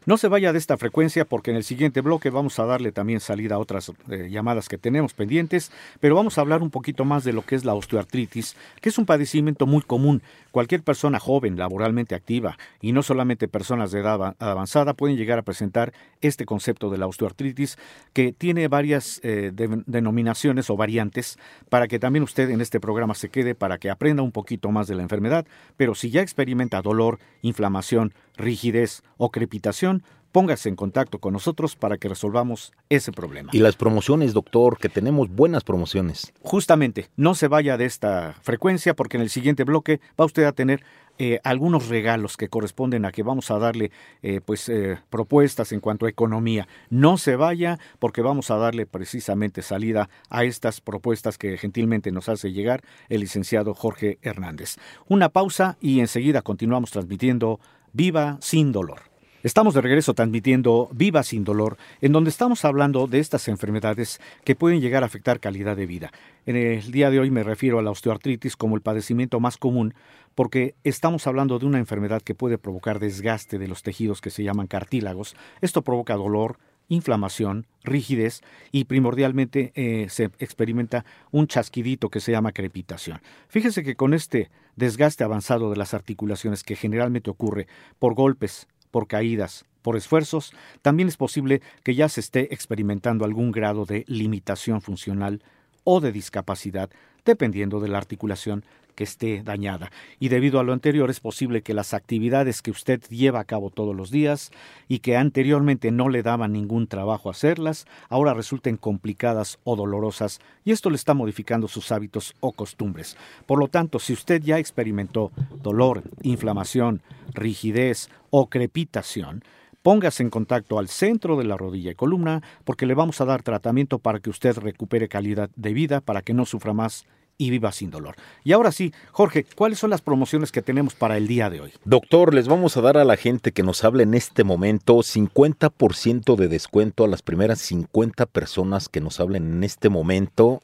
No 0.07 0.17
se 0.19 0.29
vaya 0.29 0.53
de 0.53 0.59
esta 0.59 0.77
frecuencia 0.77 1.25
porque 1.25 1.51
en 1.51 1.57
el 1.57 1.65
siguiente 1.65 2.01
bloque 2.01 2.31
vamos 2.31 2.61
a 2.61 2.65
darle 2.65 2.93
también 2.93 3.19
salida 3.19 3.57
a 3.57 3.59
otras 3.59 3.91
eh, 4.09 4.29
llamadas 4.31 4.69
que 4.69 4.79
tenemos 4.79 5.15
pendientes, 5.15 5.73
pero 5.99 6.15
vamos 6.15 6.39
a 6.39 6.43
hablar 6.43 6.63
un 6.63 6.71
poquito 6.71 7.05
más 7.05 7.25
de 7.25 7.33
lo 7.33 7.43
que 7.43 7.57
es 7.57 7.65
la 7.65 7.75
osteoartritis, 7.75 8.55
que 8.81 8.89
es 8.89 8.99
un 8.99 9.05
padecimiento 9.05 9.67
muy 9.67 9.83
común. 9.83 10.23
Cualquier 10.53 10.83
persona 10.85 11.19
joven, 11.19 11.59
laboralmente 11.59 12.15
activa 12.15 12.57
y 12.81 12.93
no 12.93 13.03
solamente 13.03 13.49
personas 13.49 13.91
de 13.91 13.99
edad 13.99 14.15
ava- 14.15 14.37
avanzada 14.39 14.95
pueden 14.95 15.17
llegar 15.17 15.41
a 15.41 15.43
presentar 15.43 15.93
este 16.21 16.47
concepto 16.47 16.89
de 16.89 16.99
la 16.99 17.09
osteoartritis 17.09 17.77
que 18.13 18.33
tiene 18.33 18.69
varias 18.69 19.21
eh, 19.25 19.51
de- 19.53 19.83
denominaciones 19.87 20.71
o 20.71 20.77
variantes 20.77 21.37
para 21.69 21.89
que 21.89 21.99
también 21.99 22.23
usted 22.23 22.49
en 22.51 22.61
este 22.61 22.79
programa 22.79 23.15
se 23.15 23.29
quede 23.29 23.57
para 23.57 23.79
que 23.79 23.91
aprenda 23.91 24.23
un 24.23 24.31
poquito 24.33 24.71
más 24.71 24.87
de 24.87 24.95
la 24.95 25.03
enfermedad, 25.03 25.47
pero 25.77 25.97
si 25.97 26.11
ya 26.11 26.23
experimenta 26.23 26.81
dolor, 26.81 27.19
inflamación, 27.43 28.15
rigidez 28.37 29.03
o 29.17 29.31
crepitación, 29.31 30.03
póngase 30.37 30.69
en 30.69 30.77
contacto 30.77 31.19
con 31.19 31.33
nosotros 31.33 31.77
para 31.77 31.97
que 31.97 32.09
resolvamos 32.09 32.73
ese 32.91 33.11
problema. 33.11 33.49
Y 33.55 33.61
las 33.61 33.75
promociones, 33.75 34.35
doctor, 34.35 34.77
que 34.77 34.91
tenemos 34.91 35.31
buenas 35.31 35.65
promociones. 35.65 36.35
Justamente, 36.43 37.09
no 37.17 37.35
se 37.35 37.49
vaya 37.49 37.79
de 37.79 37.87
esta 37.87 38.35
frecuencia 38.43 38.95
porque 38.95 39.17
en 39.17 39.23
el 39.23 39.31
siguiente 39.31 39.65
bloque 39.65 40.01
va 40.21 40.27
usted 40.27 40.45
a 40.45 40.53
tener 40.53 40.85
eh, 41.19 41.41
algunos 41.45 41.89
regalos 41.89 42.37
que 42.37 42.51
corresponden 42.51 43.07
a 43.07 43.13
que 43.13 43.23
vamos 43.23 43.51
a 43.51 43.59
darle 43.59 43.91
eh, 44.23 44.43
pues 44.45 44.69
eh, 44.69 44.99
propuestas 45.09 45.73
en 45.73 45.81
cuanto 45.81 46.05
a 46.05 46.11
economía. 46.11 46.69
No 46.91 47.17
se 47.17 47.37
vaya 47.37 47.79
porque 47.99 48.21
vamos 48.21 48.51
a 48.51 48.57
darle 48.57 48.85
precisamente 48.85 49.63
salida 49.63 50.11
a 50.29 50.45
estas 50.45 50.83
propuestas 50.83 51.39
que 51.39 51.57
gentilmente 51.57 52.13
nos 52.13 52.29
hace 52.29 52.53
llegar 52.53 52.83
el 53.09 53.21
licenciado 53.21 53.73
Jorge 53.73 54.19
Hernández. 54.21 54.77
Una 55.09 55.31
pausa 55.31 55.79
y 55.81 56.01
enseguida 56.01 56.43
continuamos 56.43 56.91
transmitiendo 56.91 57.59
Viva 57.93 58.39
sin 58.41 58.73
dolor. 58.73 59.01
Estamos 59.43 59.75
de 59.75 59.81
regreso 59.81 60.13
transmitiendo 60.13 60.89
Viva 60.93 61.23
sin 61.23 61.45
dolor, 61.45 61.77
en 62.01 62.11
donde 62.11 62.31
estamos 62.31 62.65
hablando 62.65 63.07
de 63.07 63.21
estas 63.21 63.47
enfermedades 63.47 64.21
que 64.45 64.57
pueden 64.57 64.81
llegar 64.81 65.05
a 65.05 65.07
afectar 65.07 65.39
calidad 65.39 65.77
de 65.77 65.87
vida. 65.87 66.13
En 66.47 66.57
el 66.57 66.91
día 66.91 67.11
de 67.11 67.21
hoy 67.21 67.31
me 67.31 67.45
refiero 67.45 67.79
a 67.79 67.83
la 67.83 67.93
osteoartritis 67.93 68.57
como 68.57 68.75
el 68.75 68.83
padecimiento 68.83 69.39
más 69.39 69.57
común, 69.57 69.95
porque 70.35 70.75
estamos 70.83 71.29
hablando 71.29 71.61
de 71.61 71.67
una 71.67 71.79
enfermedad 71.79 72.23
que 72.23 72.35
puede 72.35 72.59
provocar 72.59 72.99
desgaste 72.99 73.59
de 73.59 73.69
los 73.69 73.85
tejidos 73.85 74.21
que 74.21 74.31
se 74.31 74.43
llaman 74.43 74.67
cartílagos. 74.67 75.37
Esto 75.61 75.83
provoca 75.83 76.17
dolor, 76.17 76.59
inflamación, 76.89 77.67
rigidez 77.83 78.43
y 78.73 78.85
primordialmente 78.85 79.73
eh, 79.75 80.09
se 80.09 80.25
experimenta 80.39 81.05
un 81.31 81.47
chasquidito 81.47 82.11
que 82.11 82.21
se 82.21 82.33
llama 82.33 82.53
crepitación. 82.53 83.21
Fíjese 83.49 83.83
que 83.83 83.97
con 83.97 84.15
este 84.15 84.51
desgaste 84.77 85.25
avanzado 85.25 85.71
de 85.71 85.77
las 85.77 85.95
articulaciones 85.95 86.63
que 86.63 86.77
generalmente 86.77 87.31
ocurre 87.31 87.67
por 87.99 88.15
golpes, 88.15 88.69
por 88.91 89.09
caídas, 89.09 89.65
por 89.83 89.97
esfuerzos, 89.97 90.53
también 90.83 91.09
es 91.09 91.17
posible 91.17 91.63
que 91.85 91.95
ya 91.95 92.09
se 92.09 92.21
esté 92.21 92.53
experimentando 92.53 93.25
algún 93.25 93.53
grado 93.53 93.85
de 93.85 94.05
limitación 94.09 94.81
funcional 94.81 95.43
o 95.85 96.01
de 96.01 96.11
discapacidad, 96.11 96.91
dependiendo 97.27 97.81
de 97.81 97.89
la 97.89 97.99
articulación 97.99 98.65
que 98.97 99.05
esté 99.05 99.43
dañada. 99.43 99.93
Y 100.19 100.29
debido 100.29 100.59
a 100.59 100.65
lo 100.65 100.73
anterior 100.73 101.11
es 101.11 101.21
posible 101.21 101.63
que 101.63 101.75
las 101.75 101.95
actividades 101.95 102.63
que 102.63 102.73
usted 102.73 103.01
lleva 103.11 103.39
a 103.39 103.45
cabo 103.45 103.71
todos 103.71 103.95
los 103.95 104.11
días 104.11 104.51
y 104.89 104.99
que 104.99 105.17
anteriormente 105.17 105.93
no 105.93 106.09
le 106.09 106.23
daban 106.23 106.53
ningún 106.53 106.89
trabajo 106.89 107.31
hacerlas, 107.31 107.87
ahora 108.09 108.35
resulten 108.35 108.79
complicadas 108.79 109.59
o 109.65 109.77
dolorosas 109.77 110.41
y 110.65 110.73
esto 110.73 110.91
le 110.91 110.97
está 110.97 111.15
modificando 111.15 111.69
sus 111.69 111.93
hábitos 111.93 112.35
o 112.41 112.53
costumbres. 112.53 113.17
Por 113.45 113.61
lo 113.61 113.69
tanto, 113.69 113.99
si 113.99 114.15
usted 114.15 114.43
ya 114.43 114.59
experimentó 114.59 115.31
dolor, 115.63 116.03
inflamación, 116.23 117.03
rigidez 117.35 118.09
o 118.31 118.49
crepitación, 118.49 119.45
Póngase 119.87 120.25
en 120.25 120.31
contacto 120.31 120.81
al 120.81 120.89
centro 120.89 121.37
de 121.37 121.45
la 121.45 121.57
rodilla 121.57 121.93
y 121.93 121.95
columna 121.95 122.43
porque 122.65 122.87
le 122.87 122.95
vamos 122.95 123.21
a 123.21 123.25
dar 123.25 123.45
tratamiento 123.45 124.01
para 124.01 124.19
que 124.19 124.31
usted 124.31 124.59
recupere 124.59 125.07
calidad 125.07 125.49
de 125.55 125.73
vida, 125.73 126.01
para 126.01 126.23
que 126.23 126.35
no 126.35 126.45
sufra 126.45 126.73
más 126.73 127.07
y 127.39 127.51
viva 127.51 127.71
sin 127.71 127.93
dolor. 127.93 128.17
Y 128.43 128.51
ahora 128.51 128.73
sí, 128.73 128.93
Jorge, 129.13 129.47
¿cuáles 129.55 129.79
son 129.79 129.91
las 129.91 130.03
promociones 130.03 130.51
que 130.51 130.61
tenemos 130.61 130.97
para 130.97 131.17
el 131.17 131.29
día 131.29 131.51
de 131.51 131.61
hoy? 131.61 131.73
Doctor, 131.85 132.35
les 132.35 132.49
vamos 132.49 132.77
a 132.77 132.81
dar 132.81 132.97
a 132.97 133.05
la 133.05 133.17
gente 133.17 133.53
que 133.53 133.63
nos 133.63 133.85
habla 133.85 134.03
en 134.03 134.15
este 134.15 134.43
momento 134.43 134.97
50% 134.97 136.35
de 136.35 136.49
descuento 136.49 137.05
a 137.05 137.09
las 137.09 137.23
primeras 137.23 137.61
50 137.61 138.27
personas 138.27 138.89
que 138.89 139.01
nos 139.01 139.21
hablen 139.21 139.47
en 139.47 139.63
este 139.63 139.89
momento 139.89 140.63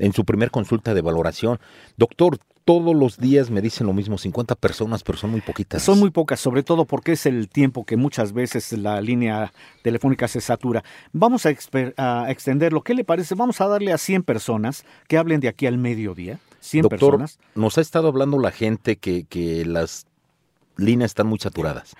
en 0.00 0.12
su 0.12 0.24
primer 0.24 0.50
consulta 0.50 0.94
de 0.94 1.02
valoración. 1.02 1.60
Doctor, 1.96 2.38
todos 2.64 2.94
los 2.94 3.18
días 3.18 3.50
me 3.50 3.60
dicen 3.60 3.86
lo 3.86 3.92
mismo, 3.92 4.18
50 4.18 4.54
personas, 4.56 5.02
pero 5.02 5.18
son 5.18 5.30
muy 5.30 5.40
poquitas. 5.40 5.82
Son 5.82 5.98
muy 5.98 6.10
pocas, 6.10 6.40
sobre 6.40 6.62
todo 6.62 6.84
porque 6.84 7.12
es 7.12 7.26
el 7.26 7.48
tiempo 7.48 7.84
que 7.84 7.96
muchas 7.96 8.32
veces 8.32 8.72
la 8.72 9.00
línea 9.00 9.52
telefónica 9.82 10.28
se 10.28 10.40
satura. 10.40 10.82
Vamos 11.12 11.46
a, 11.46 11.50
a 11.96 12.30
extenderlo. 12.30 12.82
¿Qué 12.82 12.94
le 12.94 13.04
parece? 13.04 13.34
Vamos 13.34 13.60
a 13.60 13.68
darle 13.68 13.92
a 13.92 13.98
100 13.98 14.22
personas 14.24 14.84
que 15.08 15.18
hablen 15.18 15.40
de 15.40 15.48
aquí 15.48 15.66
al 15.66 15.78
mediodía. 15.78 16.38
100 16.60 16.82
Doctor, 16.82 16.98
personas. 16.98 17.38
nos 17.54 17.78
ha 17.78 17.80
estado 17.80 18.08
hablando 18.08 18.38
la 18.38 18.50
gente 18.50 18.96
que, 18.96 19.24
que 19.24 19.64
las 19.64 20.06
líneas 20.76 21.10
están 21.12 21.26
muy 21.26 21.38
saturadas. 21.38 21.94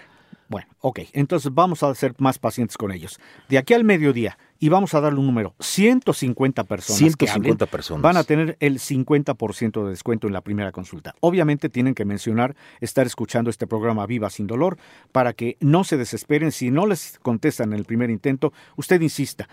Bueno, 0.50 0.66
ok, 0.80 0.98
entonces 1.12 1.54
vamos 1.54 1.84
a 1.84 1.94
ser 1.94 2.12
más 2.18 2.40
pacientes 2.40 2.76
con 2.76 2.90
ellos. 2.90 3.20
De 3.48 3.56
aquí 3.56 3.72
al 3.72 3.84
mediodía, 3.84 4.36
y 4.58 4.68
vamos 4.68 4.94
a 4.94 5.00
darle 5.00 5.20
un 5.20 5.26
número, 5.26 5.54
150 5.60 6.64
personas. 6.64 6.98
que 6.98 7.26
150 7.26 7.64
hablen, 7.64 7.70
personas. 7.70 8.02
Van 8.02 8.16
a 8.16 8.24
tener 8.24 8.56
el 8.58 8.80
50% 8.80 9.84
de 9.84 9.90
descuento 9.90 10.26
en 10.26 10.32
la 10.32 10.40
primera 10.42 10.72
consulta. 10.72 11.14
Obviamente 11.20 11.68
tienen 11.68 11.94
que 11.94 12.04
mencionar 12.04 12.56
estar 12.80 13.06
escuchando 13.06 13.48
este 13.48 13.68
programa 13.68 14.04
Viva 14.06 14.28
sin 14.28 14.48
dolor 14.48 14.76
para 15.12 15.34
que 15.34 15.56
no 15.60 15.84
se 15.84 15.96
desesperen. 15.96 16.50
Si 16.50 16.72
no 16.72 16.86
les 16.86 17.20
contestan 17.20 17.72
en 17.72 17.78
el 17.78 17.84
primer 17.84 18.10
intento, 18.10 18.52
usted 18.76 19.00
insista. 19.00 19.48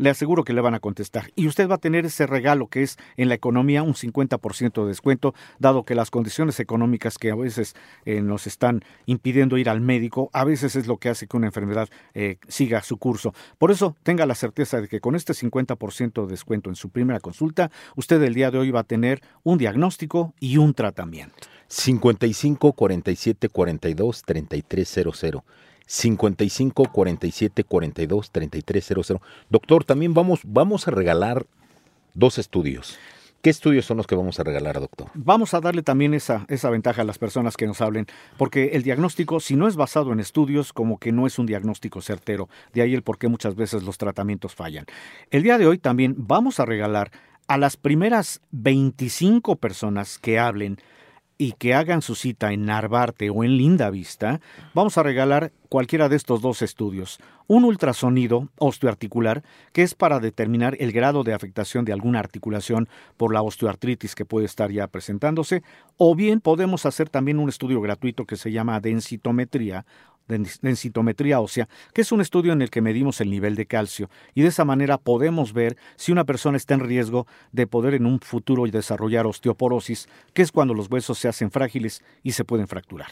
Le 0.00 0.08
aseguro 0.08 0.44
que 0.44 0.54
le 0.54 0.62
van 0.62 0.72
a 0.72 0.80
contestar. 0.80 1.30
Y 1.36 1.46
usted 1.46 1.68
va 1.68 1.74
a 1.74 1.78
tener 1.78 2.06
ese 2.06 2.26
regalo 2.26 2.68
que 2.68 2.82
es 2.82 2.96
en 3.18 3.28
la 3.28 3.34
economía 3.34 3.82
un 3.82 3.92
50% 3.92 4.82
de 4.82 4.88
descuento, 4.88 5.34
dado 5.58 5.84
que 5.84 5.94
las 5.94 6.10
condiciones 6.10 6.58
económicas 6.58 7.18
que 7.18 7.30
a 7.30 7.34
veces 7.34 7.74
eh, 8.06 8.22
nos 8.22 8.46
están 8.46 8.82
impidiendo 9.04 9.58
ir 9.58 9.68
al 9.68 9.82
médico, 9.82 10.30
a 10.32 10.44
veces 10.44 10.74
es 10.74 10.86
lo 10.86 10.96
que 10.96 11.10
hace 11.10 11.26
que 11.26 11.36
una 11.36 11.48
enfermedad 11.48 11.90
eh, 12.14 12.38
siga 12.48 12.80
su 12.82 12.96
curso. 12.96 13.34
Por 13.58 13.70
eso, 13.70 13.94
tenga 14.02 14.24
la 14.24 14.34
certeza 14.34 14.80
de 14.80 14.88
que 14.88 15.00
con 15.00 15.16
este 15.16 15.34
50% 15.34 16.24
de 16.24 16.30
descuento 16.30 16.70
en 16.70 16.76
su 16.76 16.88
primera 16.88 17.20
consulta, 17.20 17.70
usted 17.94 18.22
el 18.22 18.32
día 18.32 18.50
de 18.50 18.56
hoy 18.56 18.70
va 18.70 18.80
a 18.80 18.84
tener 18.84 19.20
un 19.42 19.58
diagnóstico 19.58 20.32
y 20.40 20.56
un 20.56 20.72
tratamiento. 20.72 21.34
55 21.68 22.72
47 22.72 23.50
42 23.50 24.22
3300. 24.22 25.42
55 25.90 26.84
47 26.84 27.64
42 27.64 28.30
3300. 28.30 29.20
Doctor, 29.48 29.84
también 29.84 30.14
vamos, 30.14 30.42
vamos 30.44 30.86
a 30.86 30.92
regalar 30.92 31.46
dos 32.14 32.38
estudios. 32.38 32.96
¿Qué 33.42 33.50
estudios 33.50 33.86
son 33.86 33.96
los 33.96 34.06
que 34.06 34.14
vamos 34.14 34.38
a 34.38 34.44
regalar, 34.44 34.78
doctor? 34.78 35.08
Vamos 35.14 35.52
a 35.52 35.60
darle 35.60 35.82
también 35.82 36.14
esa, 36.14 36.44
esa 36.48 36.70
ventaja 36.70 37.02
a 37.02 37.04
las 37.04 37.18
personas 37.18 37.56
que 37.56 37.66
nos 37.66 37.80
hablen, 37.80 38.06
porque 38.36 38.70
el 38.74 38.84
diagnóstico, 38.84 39.40
si 39.40 39.56
no 39.56 39.66
es 39.66 39.74
basado 39.74 40.12
en 40.12 40.20
estudios, 40.20 40.72
como 40.72 40.98
que 40.98 41.10
no 41.10 41.26
es 41.26 41.40
un 41.40 41.46
diagnóstico 41.46 42.00
certero. 42.02 42.48
De 42.72 42.82
ahí 42.82 42.94
el 42.94 43.02
por 43.02 43.18
qué 43.18 43.26
muchas 43.26 43.56
veces 43.56 43.82
los 43.82 43.98
tratamientos 43.98 44.54
fallan. 44.54 44.84
El 45.32 45.42
día 45.42 45.58
de 45.58 45.66
hoy 45.66 45.78
también 45.78 46.14
vamos 46.16 46.60
a 46.60 46.66
regalar 46.66 47.10
a 47.48 47.58
las 47.58 47.76
primeras 47.76 48.42
25 48.52 49.56
personas 49.56 50.20
que 50.20 50.38
hablen 50.38 50.78
y 51.40 51.52
que 51.52 51.72
hagan 51.72 52.02
su 52.02 52.14
cita 52.14 52.52
en 52.52 52.66
Narvarte 52.66 53.30
o 53.30 53.42
en 53.42 53.56
Linda 53.56 53.88
Vista, 53.88 54.42
vamos 54.74 54.98
a 54.98 55.02
regalar 55.02 55.52
cualquiera 55.70 56.08
de 56.08 56.16
estos 56.16 56.42
dos 56.42 56.60
estudios. 56.62 57.18
Un 57.46 57.64
ultrasonido 57.64 58.48
osteoarticular, 58.58 59.42
que 59.72 59.82
es 59.82 59.94
para 59.94 60.18
determinar 60.18 60.76
el 60.80 60.92
grado 60.92 61.22
de 61.22 61.32
afectación 61.32 61.84
de 61.84 61.92
alguna 61.92 62.18
articulación 62.18 62.88
por 63.16 63.32
la 63.32 63.40
osteoartritis 63.40 64.14
que 64.14 64.26
puede 64.26 64.46
estar 64.46 64.70
ya 64.70 64.88
presentándose, 64.88 65.62
o 65.96 66.14
bien 66.14 66.40
podemos 66.40 66.86
hacer 66.86 67.08
también 67.08 67.38
un 67.38 67.48
estudio 67.48 67.80
gratuito 67.80 68.26
que 68.26 68.36
se 68.36 68.50
llama 68.50 68.80
densitometría 68.80 69.86
densitometría 70.30 71.40
ósea, 71.40 71.68
que 71.92 72.00
es 72.00 72.12
un 72.12 72.20
estudio 72.20 72.52
en 72.52 72.62
el 72.62 72.70
que 72.70 72.80
medimos 72.80 73.20
el 73.20 73.30
nivel 73.30 73.56
de 73.56 73.66
calcio 73.66 74.08
y 74.34 74.42
de 74.42 74.48
esa 74.48 74.64
manera 74.64 74.98
podemos 74.98 75.52
ver 75.52 75.76
si 75.96 76.12
una 76.12 76.24
persona 76.24 76.56
está 76.56 76.74
en 76.74 76.80
riesgo 76.80 77.26
de 77.52 77.66
poder 77.66 77.94
en 77.94 78.06
un 78.06 78.20
futuro 78.20 78.66
desarrollar 78.70 79.26
osteoporosis, 79.26 80.08
que 80.32 80.42
es 80.42 80.52
cuando 80.52 80.74
los 80.74 80.90
huesos 80.90 81.18
se 81.18 81.28
hacen 81.28 81.50
frágiles 81.50 82.02
y 82.22 82.32
se 82.32 82.44
pueden 82.44 82.68
fracturar. 82.68 83.10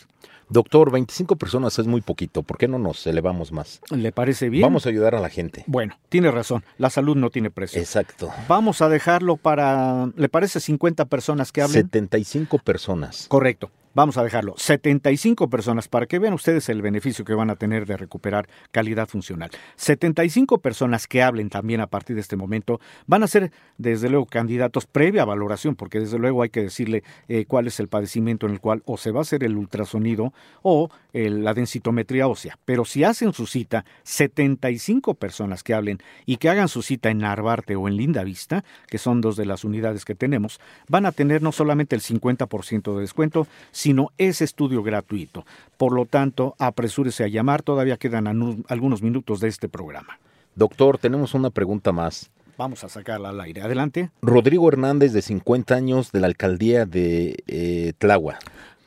Doctor, 0.51 0.91
25 0.91 1.37
personas 1.37 1.79
es 1.79 1.87
muy 1.87 2.01
poquito, 2.01 2.43
¿por 2.43 2.57
qué 2.57 2.69
no 2.69 2.79
nos 2.79 3.07
elevamos 3.07 3.53
más? 3.53 3.81
¿Le 3.91 4.13
parece 4.13 4.49
bien? 4.49 4.63
Vamos 4.63 4.87
a 4.87 4.89
ayudar 4.89 5.15
a 5.15 5.21
la 5.21 5.29
gente. 5.29 5.65
Bueno, 5.67 5.99
tiene 6.09 6.31
razón, 6.31 6.65
la 6.79 6.89
salud 6.89 7.17
no 7.17 7.29
tiene 7.29 7.51
precio. 7.51 7.81
Exacto. 7.81 8.31
Vamos 8.49 8.81
a 8.81 8.89
dejarlo 8.89 9.37
para, 9.37 10.11
¿le 10.17 10.29
parece 10.31 10.61
50 10.61 11.05
personas 11.05 11.53
que 11.53 11.61
hablen? 11.61 11.83
75 11.83 12.59
personas. 12.59 13.27
Correcto 13.29 13.71
vamos 13.99 14.17
a 14.17 14.23
dejarlo, 14.23 14.55
75 14.57 15.51
personas, 15.51 15.89
para 15.89 16.07
que 16.07 16.21
vean 16.21 16.33
ustedes 16.33 16.69
el 16.69 16.83
beneficio 16.83 17.25
que 17.25 17.35
van 17.35 17.51
a 17.51 17.57
tener 17.57 17.85
de 17.85 17.97
recuperar 17.97 18.49
calidad 18.71 19.09
funcional. 19.09 19.51
75 19.75 20.59
personas 20.59 21.09
que 21.09 21.21
hablen 21.21 21.51
también 21.51 21.81
a 21.81 21.89
partir 21.89 22.15
de 22.15 22.23
este 22.23 22.37
momento 22.37 22.81
van 23.09 23.25
a 23.25 23.27
ser, 23.27 23.51
desde 23.77 24.09
luego, 24.09 24.27
candidatos 24.27 24.87
previa 24.87 25.25
valoración, 25.25 25.75
porque 25.75 25.99
desde 25.99 26.17
luego 26.17 26.43
hay 26.43 26.51
que 26.51 26.63
decirle 26.63 27.03
eh, 27.27 27.45
cuál 27.47 27.67
es 27.67 27.81
el 27.81 27.89
padecimiento 27.89 28.47
en 28.47 28.53
el 28.53 28.61
cual 28.61 28.85
o 28.87 28.99
se 28.99 29.11
va 29.11 29.19
a 29.19 29.23
hacer 29.23 29.43
el 29.43 29.57
ultrasonido 29.57 30.33
o 30.63 30.91
la 31.13 31.55
densitometría 31.55 32.29
ósea. 32.29 32.57
Pero 32.65 32.85
si 32.85 33.03
hacen 33.03 33.33
su 33.33 33.47
cita, 33.47 33.85
75 34.05 35.15
personas 35.15 35.65
que 35.65 35.75
hablen 35.75 35.99
y 36.27 36.37
que 36.37 36.49
hagan 36.49 36.69
su 36.69 36.83
cita 36.83 37.11
en 37.11 37.19
Narvarte 37.19 37.75
o 37.75 37.89
en 37.89 37.97
Linda 37.97 38.23
Vista, 38.23 38.63
que 38.87 38.99
son 38.99 39.21
dos 39.21 39.37
de 39.37 39.47
las 39.47 39.65
unidades 39.65 40.05
que 40.05 40.15
tenemos, 40.15 40.61
van 40.89 41.07
a 41.07 41.11
tener 41.11 41.43
no 41.43 41.51
solamente 41.51 41.97
el 41.97 42.03
50% 42.03 42.95
de 42.95 43.01
descuento, 43.01 43.49
sino 43.73 43.88
ese 44.19 44.45
estudio 44.45 44.83
gratuito. 44.83 45.45
Por 45.77 45.93
lo 45.93 46.07
tanto, 46.07 46.55
apresúrese 46.59 47.25
a 47.25 47.29
llamar, 47.29 47.63
todavía 47.63 47.97
quedan 47.97 48.27
algunos 48.27 49.03
minutos 49.03 49.41
de 49.41 49.49
este 49.49 49.69
programa. 49.69 50.19
Doctor, 50.55 50.99
tenemos 50.99 51.35
una 51.35 51.51
pregunta 51.51 51.93
más. 51.93 52.31
Vamos 52.57 52.83
a 52.83 52.89
sacarla 52.89 53.29
al 53.29 53.41
aire. 53.41 53.63
Adelante. 53.63 54.11
Rodrigo 54.21 54.69
Hernández, 54.69 55.13
de 55.13 55.23
50 55.23 55.75
años, 55.75 56.11
de 56.11 56.21
la 56.21 56.27
alcaldía 56.27 56.85
de 56.85 57.37
eh, 57.47 57.93
Tlagua. 57.99 58.39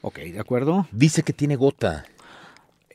Ok, 0.02 0.20
de 0.20 0.40
acuerdo. 0.40 0.88
Dice 0.92 1.24
que 1.24 1.32
tiene 1.32 1.56
gota. 1.56 2.04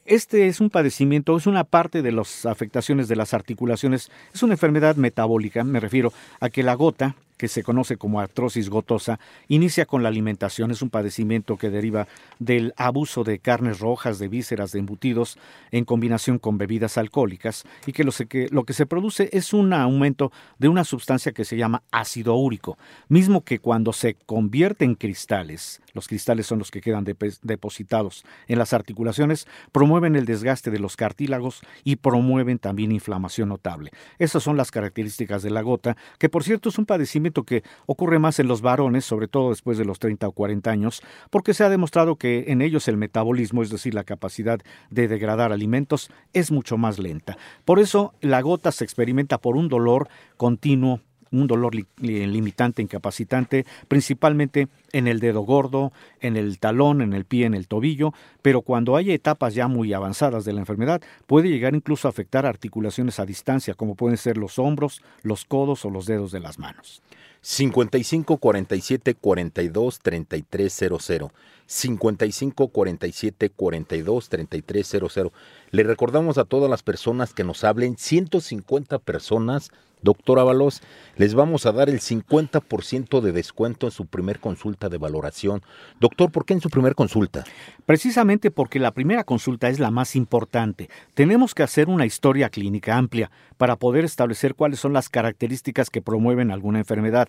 Este 0.04 0.46
es 0.46 0.60
un 0.60 0.70
padecimiento, 0.70 1.36
es 1.36 1.46
una 1.46 1.64
parte 1.64 2.02
de 2.02 2.12
las 2.12 2.46
afectaciones 2.46 3.08
de 3.08 3.16
las 3.16 3.34
articulaciones, 3.34 4.10
es 4.32 4.42
una 4.42 4.54
enfermedad 4.54 4.94
metabólica, 4.94 5.64
me 5.64 5.80
refiero 5.80 6.12
a 6.38 6.48
que 6.48 6.62
la 6.62 6.74
gota 6.74 7.16
que 7.36 7.48
se 7.48 7.62
conoce 7.62 7.96
como 7.96 8.20
artrosis 8.20 8.68
gotosa, 8.68 9.18
inicia 9.48 9.86
con 9.86 10.02
la 10.02 10.08
alimentación. 10.08 10.70
Es 10.70 10.82
un 10.82 10.90
padecimiento 10.90 11.56
que 11.56 11.70
deriva 11.70 12.08
del 12.38 12.72
abuso 12.76 13.24
de 13.24 13.38
carnes 13.38 13.80
rojas, 13.80 14.18
de 14.18 14.28
vísceras, 14.28 14.72
de 14.72 14.78
embutidos, 14.78 15.38
en 15.70 15.84
combinación 15.84 16.38
con 16.38 16.58
bebidas 16.58 16.98
alcohólicas, 16.98 17.64
y 17.86 17.92
que 17.92 18.04
lo, 18.04 18.12
que 18.12 18.48
lo 18.50 18.64
que 18.64 18.72
se 18.72 18.86
produce 18.86 19.28
es 19.32 19.52
un 19.52 19.72
aumento 19.72 20.32
de 20.58 20.68
una 20.68 20.84
sustancia 20.84 21.32
que 21.32 21.44
se 21.44 21.56
llama 21.56 21.82
ácido 21.90 22.34
úrico, 22.34 22.78
mismo 23.08 23.44
que 23.44 23.58
cuando 23.58 23.92
se 23.92 24.14
convierte 24.14 24.84
en 24.84 24.94
cristales, 24.94 25.80
los 25.92 26.08
cristales 26.08 26.46
son 26.46 26.58
los 26.58 26.70
que 26.70 26.80
quedan 26.80 27.04
depositados 27.42 28.24
en 28.48 28.58
las 28.58 28.72
articulaciones, 28.72 29.46
promueven 29.72 30.14
el 30.14 30.26
desgaste 30.26 30.70
de 30.70 30.78
los 30.78 30.96
cartílagos 30.96 31.62
y 31.84 31.96
promueven 31.96 32.58
también 32.58 32.92
inflamación 32.92 33.48
notable. 33.48 33.90
Esas 34.18 34.42
son 34.42 34.56
las 34.56 34.70
características 34.70 35.42
de 35.42 35.50
la 35.50 35.62
gota, 35.62 35.96
que 36.18 36.28
por 36.28 36.44
cierto 36.44 36.68
es 36.68 36.78
un 36.78 36.86
padecimiento 36.86 37.25
que 37.32 37.62
ocurre 37.86 38.18
más 38.18 38.38
en 38.38 38.48
los 38.48 38.60
varones, 38.60 39.04
sobre 39.04 39.28
todo 39.28 39.50
después 39.50 39.78
de 39.78 39.84
los 39.84 39.98
30 39.98 40.28
o 40.28 40.32
40 40.32 40.70
años, 40.70 41.02
porque 41.30 41.54
se 41.54 41.64
ha 41.64 41.68
demostrado 41.68 42.16
que 42.16 42.44
en 42.48 42.62
ellos 42.62 42.88
el 42.88 42.96
metabolismo, 42.96 43.62
es 43.62 43.70
decir, 43.70 43.94
la 43.94 44.04
capacidad 44.04 44.60
de 44.90 45.08
degradar 45.08 45.52
alimentos, 45.52 46.10
es 46.32 46.50
mucho 46.50 46.76
más 46.76 46.98
lenta. 46.98 47.36
Por 47.64 47.78
eso 47.78 48.14
la 48.20 48.40
gota 48.40 48.72
se 48.72 48.84
experimenta 48.84 49.38
por 49.38 49.56
un 49.56 49.68
dolor 49.68 50.08
continuo 50.36 51.00
un 51.40 51.46
dolor 51.46 51.74
limitante, 51.98 52.82
incapacitante, 52.82 53.66
principalmente 53.88 54.68
en 54.92 55.08
el 55.08 55.20
dedo 55.20 55.40
gordo, 55.42 55.92
en 56.20 56.36
el 56.36 56.58
talón, 56.58 57.02
en 57.02 57.12
el 57.12 57.24
pie, 57.24 57.46
en 57.46 57.54
el 57.54 57.68
tobillo, 57.68 58.12
pero 58.42 58.62
cuando 58.62 58.96
hay 58.96 59.12
etapas 59.12 59.54
ya 59.54 59.68
muy 59.68 59.92
avanzadas 59.92 60.44
de 60.44 60.52
la 60.52 60.60
enfermedad, 60.60 61.00
puede 61.26 61.48
llegar 61.48 61.74
incluso 61.74 62.08
a 62.08 62.10
afectar 62.10 62.46
articulaciones 62.46 63.20
a 63.20 63.26
distancia, 63.26 63.74
como 63.74 63.94
pueden 63.94 64.16
ser 64.16 64.36
los 64.36 64.58
hombros, 64.58 65.02
los 65.22 65.44
codos 65.44 65.84
o 65.84 65.90
los 65.90 66.06
dedos 66.06 66.32
de 66.32 66.40
las 66.40 66.58
manos. 66.58 67.02
55 67.46 68.38
47 68.38 69.14
42 69.14 70.00
3300. 70.00 71.30
55 71.66 72.68
47 72.68 73.50
42 73.50 74.28
3300. 74.28 75.32
Le 75.70 75.82
recordamos 75.84 76.38
a 76.38 76.44
todas 76.44 76.68
las 76.68 76.82
personas 76.82 77.34
que 77.34 77.44
nos 77.44 77.62
hablen, 77.62 77.96
150 77.96 78.98
personas 78.98 79.70
Doctor 80.06 80.38
Ábalos, 80.38 80.82
les 81.16 81.34
vamos 81.34 81.66
a 81.66 81.72
dar 81.72 81.88
el 81.88 81.98
50% 81.98 83.20
de 83.20 83.32
descuento 83.32 83.88
en 83.88 83.90
su 83.90 84.06
primer 84.06 84.38
consulta 84.38 84.88
de 84.88 84.98
valoración. 84.98 85.62
Doctor, 85.98 86.30
¿por 86.30 86.44
qué 86.44 86.54
en 86.54 86.60
su 86.60 86.70
primer 86.70 86.94
consulta? 86.94 87.42
Precisamente 87.86 88.52
porque 88.52 88.78
la 88.78 88.92
primera 88.92 89.24
consulta 89.24 89.68
es 89.68 89.80
la 89.80 89.90
más 89.90 90.14
importante. 90.14 90.88
Tenemos 91.14 91.56
que 91.56 91.64
hacer 91.64 91.88
una 91.88 92.06
historia 92.06 92.50
clínica 92.50 92.96
amplia 92.96 93.32
para 93.56 93.74
poder 93.74 94.04
establecer 94.04 94.54
cuáles 94.54 94.78
son 94.78 94.92
las 94.92 95.08
características 95.08 95.90
que 95.90 96.02
promueven 96.02 96.52
alguna 96.52 96.78
enfermedad. 96.78 97.28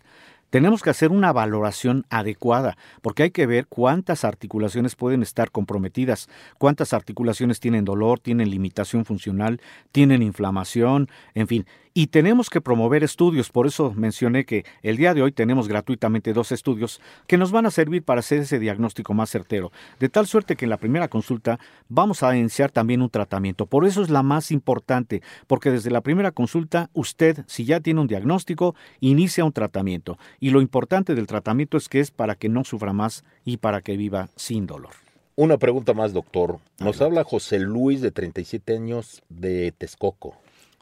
Tenemos 0.49 0.81
que 0.81 0.89
hacer 0.89 1.11
una 1.11 1.33
valoración 1.33 2.05
adecuada, 2.09 2.77
porque 3.01 3.23
hay 3.23 3.31
que 3.31 3.45
ver 3.45 3.67
cuántas 3.67 4.23
articulaciones 4.23 4.95
pueden 4.95 5.21
estar 5.21 5.51
comprometidas, 5.51 6.29
cuántas 6.57 6.93
articulaciones 6.93 7.59
tienen 7.59 7.83
dolor, 7.83 8.21
tienen 8.21 8.49
limitación 8.49 9.03
funcional, 9.03 9.59
tienen 9.91 10.21
inflamación, 10.21 11.09
en 11.33 11.47
fin. 11.47 11.65
Y 11.97 12.05
tenemos 12.05 12.51
que 12.51 12.61
promover 12.61 13.03
estudios, 13.03 13.49
por 13.49 13.65
eso 13.65 13.91
mencioné 13.95 14.45
que 14.45 14.65
el 14.83 14.97
día 14.97 15.15
de 15.15 15.23
hoy 15.23 15.31
tenemos 15.31 15.67
gratuitamente 15.67 16.31
dos 16.31 16.51
estudios 16.51 17.01
que 17.25 17.39
nos 17.39 17.51
van 17.51 17.65
a 17.65 17.71
servir 17.71 18.03
para 18.03 18.19
hacer 18.19 18.41
ese 18.41 18.59
diagnóstico 18.59 19.15
más 19.15 19.31
certero, 19.31 19.71
de 19.99 20.07
tal 20.07 20.27
suerte 20.27 20.55
que 20.55 20.65
en 20.65 20.69
la 20.69 20.77
primera 20.77 21.07
consulta 21.07 21.59
vamos 21.89 22.21
a 22.21 22.37
iniciar 22.37 22.69
también 22.69 23.01
un 23.01 23.09
tratamiento. 23.09 23.65
Por 23.65 23.83
eso 23.83 24.03
es 24.03 24.11
la 24.11 24.21
más 24.21 24.51
importante, 24.51 25.23
porque 25.47 25.71
desde 25.71 25.89
la 25.89 26.01
primera 26.01 26.29
consulta 26.29 26.91
usted, 26.93 27.43
si 27.47 27.65
ya 27.65 27.79
tiene 27.79 28.01
un 28.01 28.07
diagnóstico, 28.07 28.75
inicia 28.99 29.43
un 29.43 29.51
tratamiento. 29.51 30.19
Y 30.39 30.51
lo 30.51 30.61
importante 30.61 31.15
del 31.15 31.25
tratamiento 31.25 31.77
es 31.77 31.89
que 31.89 31.99
es 31.99 32.11
para 32.11 32.35
que 32.35 32.47
no 32.47 32.63
sufra 32.63 32.93
más 32.93 33.23
y 33.43 33.57
para 33.57 33.81
que 33.81 33.97
viva 33.97 34.29
sin 34.35 34.67
dolor. 34.67 34.91
Una 35.35 35.57
pregunta 35.57 35.95
más, 35.95 36.13
doctor. 36.13 36.59
Nos 36.77 37.01
habla 37.01 37.23
José 37.23 37.57
Luis, 37.57 38.01
de 38.01 38.11
37 38.11 38.75
años, 38.75 39.23
de 39.29 39.71
Texcoco. 39.71 40.35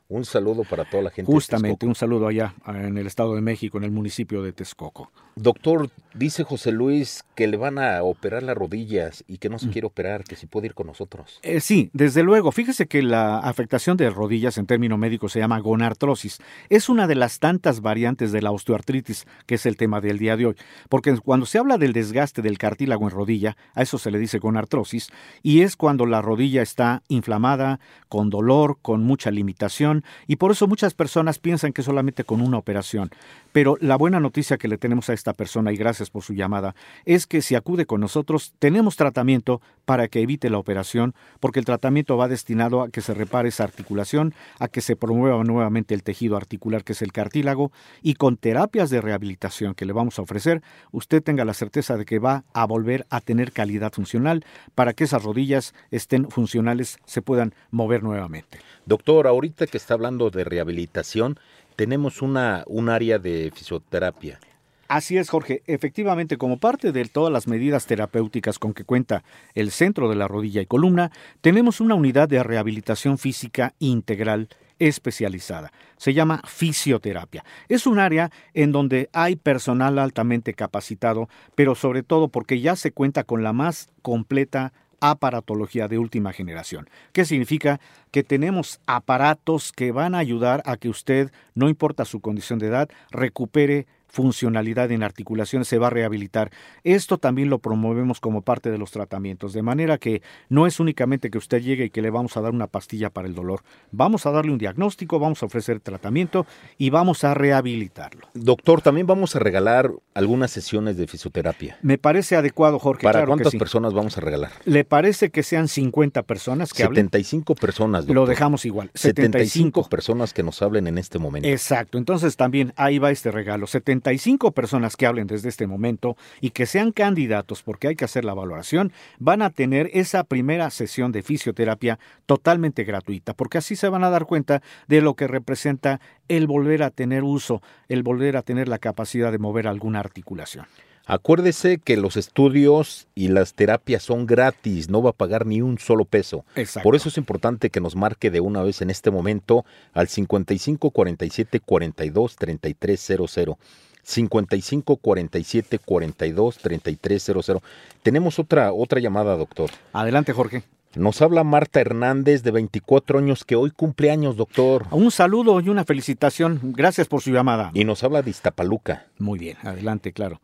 Un 0.08 0.24
saludo 0.24 0.63
para 0.63 0.86
toda 0.86 1.02
la 1.02 1.10
gente. 1.10 1.32
Justamente, 1.32 1.88
un 1.88 1.96
saludo 1.96 2.28
allá 2.28 2.54
en 2.68 2.98
el 2.98 3.08
Estado 3.08 3.34
de 3.34 3.41
México, 3.41 3.80
en 3.80 3.86
el 3.86 3.91
municipio 3.91 4.44
de 4.44 4.54
Texcoco. 4.54 5.12
Doctor, 5.36 5.89
dice 6.13 6.44
José 6.44 6.72
Luis 6.72 7.26
que 7.34 7.48
le 7.48 7.58
van 7.58 7.80
a 7.80 8.02
operar 8.04 8.44
las 8.44 8.56
rodillas 8.56 9.24
y 9.28 9.39
que 9.39 9.50
no 9.50 9.60
se 9.60 9.68
mm. 9.68 9.72
quiere 9.72 9.88
operar, 9.88 10.24
que 10.24 10.36
si 10.36 10.46
puede 10.46 10.68
ir 10.68 10.76
con 10.76 10.88
nosotros. 10.88 11.39
Eh, 11.41 11.60
sí, 11.60 11.89
desde 11.91 12.24
luego. 12.24 12.52
Fíjese 12.52 12.88
que 12.88 13.02
la 13.02 13.39
afectación 13.39 13.98
de 13.98 14.10
rodillas 14.12 14.58
en 14.60 14.68
término 14.68 14.98
médico 14.98 15.28
se 15.28 15.39
llama 15.39 15.60
gonartrosis. 15.60 16.38
Es 16.70 16.88
una 16.88 17.08
de 17.08 17.15
las 17.15 17.39
tantas 17.39 17.82
variantes 17.82 18.32
de 18.32 18.44
la 18.44 18.52
osteoartritis, 18.52 19.26
que 19.48 19.56
es 19.56 19.65
el 19.65 19.76
tema 19.76 20.02
del 20.02 20.20
día 20.20 20.38
de 20.38 20.46
hoy. 20.46 20.56
Porque 20.88 21.18
cuando 21.18 21.48
se 21.48 21.58
habla 21.58 21.78
del 21.80 21.94
desgaste 21.94 22.44
del 22.44 22.60
cartílago 22.60 23.06
en 23.06 23.15
rodilla, 23.15 23.58
a 23.74 23.82
eso 23.82 23.98
se 23.98 24.12
le 24.12 24.20
dice 24.20 24.38
gonartrosis, 24.38 25.10
y 25.41 25.62
es 25.62 25.76
cuando 25.76 26.06
la 26.06 26.22
rodilla 26.22 26.62
está 26.62 27.02
inflamada, 27.08 27.80
con 28.08 28.30
dolor, 28.30 28.78
con 28.82 29.04
mucha 29.04 29.32
limitación 29.32 29.94
y 30.27 30.36
por 30.36 30.51
eso 30.51 30.67
muchas 30.67 30.93
personas 30.93 31.39
piensan 31.39 31.73
que 31.73 31.84
solamente 31.84 32.23
con 32.23 32.41
una 32.41 32.58
operación. 32.58 33.10
Pero 33.51 33.77
la 33.79 33.95
buena 33.95 34.19
noticia 34.19 34.58
que 34.58 34.67
le 34.67 34.77
tenemos 34.77 35.10
a 35.10 35.13
esta 35.13 35.34
persona, 35.34 35.71
y 35.71 35.77
gracias 35.77 36.10
por 36.10 36.23
su 36.23 36.34
llamada, 36.34 36.75
es 37.05 37.27
que 37.27 37.41
si 37.41 37.55
acude 37.55 37.86
con 37.86 38.01
nosotros, 38.01 38.53
tenemos 38.60 38.95
tratamiento 38.95 39.62
para 39.86 40.08
que 40.08 40.21
evite 40.21 40.49
la 40.49 40.58
operación, 40.58 41.13
porque 41.39 41.60
el 41.60 41.65
tratamiento 41.65 42.17
va 42.17 42.27
destinado 42.27 42.81
a 42.81 42.89
que 42.89 43.01
se 43.01 43.13
repare 43.13 43.49
esa 43.49 43.63
articulación, 43.63 44.34
a 44.60 44.67
que 44.67 44.81
se 44.81 44.95
promueva 44.95 45.43
nuevamente 45.43 45.93
el 45.93 46.03
tejido 46.03 46.36
articular 46.38 46.84
que 46.84 46.93
es 46.93 47.01
el 47.01 47.12
cartílago, 47.12 47.71
y 48.01 48.15
con 48.15 48.38
terapias 48.38 48.89
de 48.89 49.01
rehabilitación 49.01 49.75
que 49.75 49.86
le 49.86 49.93
vamos 49.93 50.19
a 50.19 50.23
ofrecer, 50.23 50.62
usted 50.91 51.23
tenga 51.23 51.45
la 51.45 51.53
certeza 51.53 51.97
de 51.97 52.05
que 52.05 52.19
va 52.19 52.43
a 52.53 52.65
volver 52.65 53.05
a 53.10 53.21
tener 53.21 53.51
calidad 53.51 53.93
funcional 53.93 54.43
para 54.73 54.93
que 54.93 55.03
esas 55.03 55.23
rodillas 55.23 55.73
estén 55.91 56.29
funcionales, 56.29 56.97
se 57.05 57.21
puedan 57.21 57.53
mover 57.71 58.03
nuevamente. 58.03 58.60
Doctor, 58.86 59.27
ahorita 59.27 59.65
que 59.67 59.77
está 59.86 59.93
hablando 59.93 60.32
de 60.32 60.43
rehabilitación, 60.43 61.39
tenemos 61.76 62.24
una, 62.24 62.63
un 62.65 62.89
área 62.89 63.19
de 63.19 63.52
fisioterapia. 63.54 64.39
Así 64.88 65.17
es, 65.17 65.30
Jorge. 65.30 65.62
Efectivamente, 65.67 66.38
como 66.38 66.58
parte 66.58 66.91
de 66.91 67.06
todas 67.06 67.32
las 67.32 67.48
medidas 67.48 67.86
terapéuticas 67.86 68.58
con 68.58 68.74
que 68.74 68.84
cuenta 68.84 69.24
el 69.54 69.69
centro 69.69 70.10
de 70.10 70.15
la 70.15 70.28
rodilla 70.28 70.62
y 70.62 70.65
columna, 70.65 71.12
tenemos 71.41 71.82
una 71.82 71.93
unidad 71.93 72.28
de 72.28 72.41
rehabilitación 72.41 73.19
física 73.19 73.74
integral 73.78 74.50
especializada. 74.80 75.71
Se 75.98 76.13
llama 76.13 76.41
fisioterapia. 76.45 77.45
Es 77.69 77.86
un 77.86 78.00
área 78.00 78.32
en 78.54 78.71
donde 78.71 79.10
hay 79.13 79.36
personal 79.36 80.00
altamente 80.00 80.54
capacitado, 80.54 81.30
pero 81.54 81.76
sobre 81.76 82.02
todo 82.02 82.28
porque 82.28 82.60
ya 82.60 82.76
se 82.76 82.91
cuenta 82.91 83.24
con 83.24 83.43
la 83.43 83.54
más 83.54 83.89
completa 84.02 84.74
aparatología 84.99 85.88
de 85.88 85.97
última 85.97 86.34
generación. 86.34 86.89
¿Qué 87.12 87.25
significa? 87.25 87.79
Que 88.12 88.23
tenemos 88.23 88.79
aparatos 88.88 89.71
que 89.71 89.91
van 89.91 90.15
a 90.15 90.19
ayudar 90.19 90.62
a 90.65 90.77
que 90.77 90.89
usted, 90.89 91.31
no 91.53 91.69
importa 91.69 92.05
su 92.05 92.21
condición 92.21 92.60
de 92.60 92.67
edad, 92.67 92.89
recupere 93.12 93.88
funcionalidad 94.15 94.89
en 94.91 95.04
articulaciones, 95.04 95.67
se 95.67 95.78
va 95.78 95.88
a 95.88 95.89
rehabilitar. 95.89 96.49
Esto 96.86 97.17
también 97.17 97.49
lo 97.49 97.60
promovemos 97.60 98.21
como 98.21 98.43
parte 98.43 98.71
de 98.71 98.78
los 98.78 98.91
tratamientos, 98.91 99.51
de 99.51 99.62
manera 99.62 99.97
que 99.97 100.21
no 100.47 100.65
es 100.65 100.80
únicamente 100.80 101.30
que 101.30 101.38
usted 101.38 101.62
llegue 101.62 101.86
y 101.86 101.89
que 101.89 102.01
le 102.01 102.10
vamos 102.10 102.38
a 102.38 102.41
dar 102.41 102.54
una 102.54 102.67
pastilla 102.67 103.10
para 103.10 103.28
el 103.28 103.36
dolor. 103.36 103.62
Vamos 103.91 104.25
a 104.25 104.32
darle 104.32 104.54
un 104.54 104.58
diagnóstico, 104.58 105.19
vamos 105.19 105.43
a 105.43 105.47
ofrecer 105.47 105.82
tratamiento 105.82 106.45
y 106.78 106.91
vamos 106.91 107.25
a 107.25 107.34
rehabilitarlo. 107.34 108.30
Doctor, 108.34 108.82
también 108.82 109.06
vamos 109.06 109.36
a 109.36 109.39
regalar 109.39 109.91
algunas 110.13 110.49
sesiones 110.49 110.95
de 110.95 111.08
fisioterapia. 111.08 111.78
Me 111.82 111.97
parece 111.97 112.38
adecuado, 112.38 112.80
Jorge. 112.80 113.04
¿Para 113.04 113.19
claro 113.19 113.25
que 113.25 113.30
cuántas 113.32 113.51
sí. 113.51 113.58
personas 113.58 113.93
vamos 113.93 114.17
a 114.17 114.21
regalar? 114.21 114.51
¿Le 114.63 114.86
parece 114.86 115.30
que 115.30 115.43
sean 115.43 115.67
50 115.67 116.23
personas 116.23 116.71
que 116.71 116.84
hablen? 116.84 117.08
75 117.08 117.56
personas, 117.56 118.06
doctor. 118.06 118.15
Lo 118.15 118.25
dejamos 118.25 118.63
igual. 118.63 118.91
75 118.93 119.89
personas 119.89 120.34
que 120.34 120.41
nos 120.41 120.62
hablen 120.62 120.88
en 120.88 120.97
este 120.97 121.19
momento. 121.19 121.49
Exacto, 121.49 121.97
entonces 121.97 122.38
también 122.38 122.71
ahí 122.78 122.97
va 122.97 123.12
este 123.12 123.30
regalo. 123.30 123.67
75 123.67 124.05
personas 124.54 124.96
que 124.96 125.06
hablen 125.06 125.28
desde 125.28 125.50
este 125.50 125.68
momento 125.68 126.15
y 126.41 126.52
que 126.52 126.65
sean 126.65 126.91
candidatos, 126.91 127.63
porque 127.63 127.88
hay 127.88 127.96
que 127.96 128.06
hacer 128.06 128.26
la 128.26 128.34
valoración, 128.34 128.91
van 129.20 129.41
a 129.41 129.50
tener 129.50 129.89
esa 129.94 130.24
primera 130.24 130.70
sesión 130.70 131.12
de 131.12 131.24
fisioterapia 131.24 132.00
totalmente 132.26 132.84
gratuita, 132.84 133.34
porque 133.34 133.58
así 133.58 133.76
se 133.76 133.89
van 133.89 134.04
a 134.04 134.10
dar 134.10 134.26
cuenta 134.26 134.62
de 134.88 135.02
lo 135.02 135.15
que 135.15 135.28
representa 135.28 136.00
el 136.28 136.48
volver 136.48 136.84
a 136.84 136.91
tener 136.91 137.24
uso, 137.24 137.62
el 137.89 138.04
volver 138.04 138.38
a 138.38 138.41
tener 138.41 138.68
la 138.68 138.80
capacidad 138.80 139.32
de 139.32 139.39
mover 139.39 139.68
alguna 139.68 140.00
articulación. 140.00 140.65
Acuérdese 141.08 141.78
que 141.78 141.98
los 141.98 142.18
estudios 142.18 143.08
y 143.13 143.28
las 143.28 143.54
terapias 143.54 144.02
son 144.02 144.26
gratis, 144.26 144.89
no 144.89 145.04
va 145.04 145.12
a 145.12 145.13
pagar 145.13 145.46
ni 145.46 145.62
un 145.62 145.78
solo 145.78 146.06
peso. 146.06 146.46
Exacto. 146.56 146.84
Por 146.84 146.96
eso 146.96 147.10
es 147.10 147.18
importante 147.18 147.70
que 147.70 147.80
nos 147.80 147.96
marque 147.96 148.32
de 148.32 148.39
una 148.39 148.63
vez 148.63 148.82
en 148.82 148.89
este 148.89 149.12
momento 149.12 149.65
al 149.94 150.08
55 150.08 150.89
47 150.89 151.60
42 151.60 152.36
33 152.38 153.12
00. 153.30 153.60
55 154.06 154.98
47 154.98 155.80
42 155.80 156.58
33 156.60 157.24
00. 157.24 157.62
Tenemos 158.04 158.38
otra 158.39 158.72
otra 158.72 159.00
llamada, 159.00 159.36
doctor. 159.36 159.72
Adelante, 159.94 160.32
Jorge. 160.32 160.63
Nos 160.96 161.22
habla 161.22 161.44
Marta 161.44 161.82
Hernández 161.82 162.41
de 162.44 162.52
24 162.52 163.20
años 163.20 163.44
que 163.44 163.56
hoy 163.58 163.72
cumple 163.72 164.12
años, 164.12 164.38
doctor. 164.38 164.86
Un 164.91 165.12
saludo 165.12 165.60
y 165.60 165.68
una 165.68 165.84
felicitación. 165.84 166.60
Gracias 166.74 167.08
por 167.10 167.22
su 167.22 167.32
llamada. 167.32 167.72
Y 167.74 167.84
nos 167.84 168.04
habla 168.04 168.22
de 168.22 168.30
Iztapaluca, 168.30 169.08
Muy 169.20 169.38
bien, 169.39 169.58
adelante, 169.63 170.13
claro. 170.13 170.39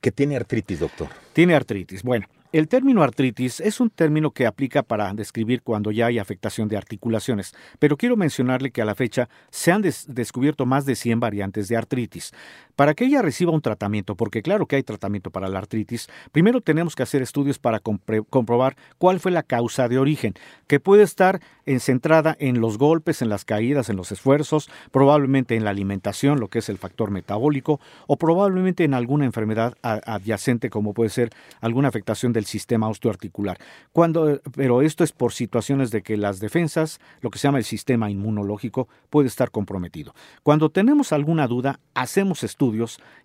que 0.00 0.12
tiene 0.12 0.36
artritis, 0.36 0.78
doctor. 0.78 1.08
Tiene 1.32 1.54
artritis. 1.56 2.04
Bueno, 2.04 2.26
el 2.52 2.68
término 2.68 3.02
artritis 3.02 3.60
es 3.60 3.80
un 3.80 3.88
término 3.88 4.30
que 4.30 4.46
aplica 4.46 4.82
para 4.82 5.12
describir 5.14 5.62
cuando 5.62 5.90
ya 5.90 6.06
hay 6.06 6.18
afectación 6.18 6.68
de 6.68 6.76
articulaciones, 6.76 7.52
pero 7.78 7.96
quiero 7.96 8.14
mencionarle 8.16 8.70
que 8.70 8.82
a 8.82 8.84
la 8.84 8.94
fecha 8.94 9.28
se 9.50 9.72
han 9.72 9.80
des- 9.82 10.04
descubierto 10.06 10.66
más 10.66 10.84
de 10.84 10.94
100 10.94 11.18
variantes 11.18 11.66
de 11.68 11.76
artritis. 11.78 12.30
Para 12.76 12.94
que 12.94 13.04
ella 13.04 13.22
reciba 13.22 13.52
un 13.52 13.60
tratamiento, 13.60 14.14
porque 14.16 14.42
claro 14.42 14.66
que 14.66 14.76
hay 14.76 14.82
tratamiento 14.82 15.30
para 15.30 15.48
la 15.48 15.58
artritis, 15.58 16.08
primero 16.32 16.60
tenemos 16.60 16.94
que 16.96 17.02
hacer 17.02 17.20
estudios 17.20 17.58
para 17.58 17.80
comprobar 17.80 18.76
cuál 18.98 19.20
fue 19.20 19.30
la 19.30 19.42
causa 19.42 19.88
de 19.88 19.98
origen, 19.98 20.34
que 20.66 20.80
puede 20.80 21.02
estar 21.02 21.40
en- 21.66 21.80
centrada 21.80 22.34
en 22.40 22.60
los 22.60 22.78
golpes, 22.78 23.20
en 23.20 23.28
las 23.28 23.44
caídas, 23.44 23.90
en 23.90 23.96
los 23.96 24.10
esfuerzos, 24.10 24.70
probablemente 24.90 25.54
en 25.54 25.64
la 25.64 25.70
alimentación, 25.70 26.40
lo 26.40 26.48
que 26.48 26.60
es 26.60 26.68
el 26.68 26.78
factor 26.78 27.10
metabólico, 27.10 27.78
o 28.06 28.16
probablemente 28.16 28.84
en 28.84 28.94
alguna 28.94 29.26
enfermedad 29.26 29.76
adyacente 29.82 30.70
como 30.70 30.94
puede 30.94 31.10
ser 31.10 31.30
alguna 31.60 31.88
afectación 31.88 32.32
del 32.32 32.46
sistema 32.46 32.88
osteoarticular. 32.88 33.58
Cuando, 33.92 34.40
pero 34.56 34.80
esto 34.80 35.04
es 35.04 35.12
por 35.12 35.32
situaciones 35.32 35.90
de 35.90 36.02
que 36.02 36.16
las 36.16 36.40
defensas, 36.40 37.00
lo 37.20 37.30
que 37.30 37.38
se 37.38 37.48
llama 37.48 37.58
el 37.58 37.64
sistema 37.64 38.10
inmunológico, 38.10 38.88
puede 39.10 39.28
estar 39.28 39.50
comprometido. 39.50 40.14
Cuando 40.42 40.70
tenemos 40.70 41.12
alguna 41.12 41.46
duda, 41.46 41.78
hacemos 41.94 42.42
estudios 42.42 42.61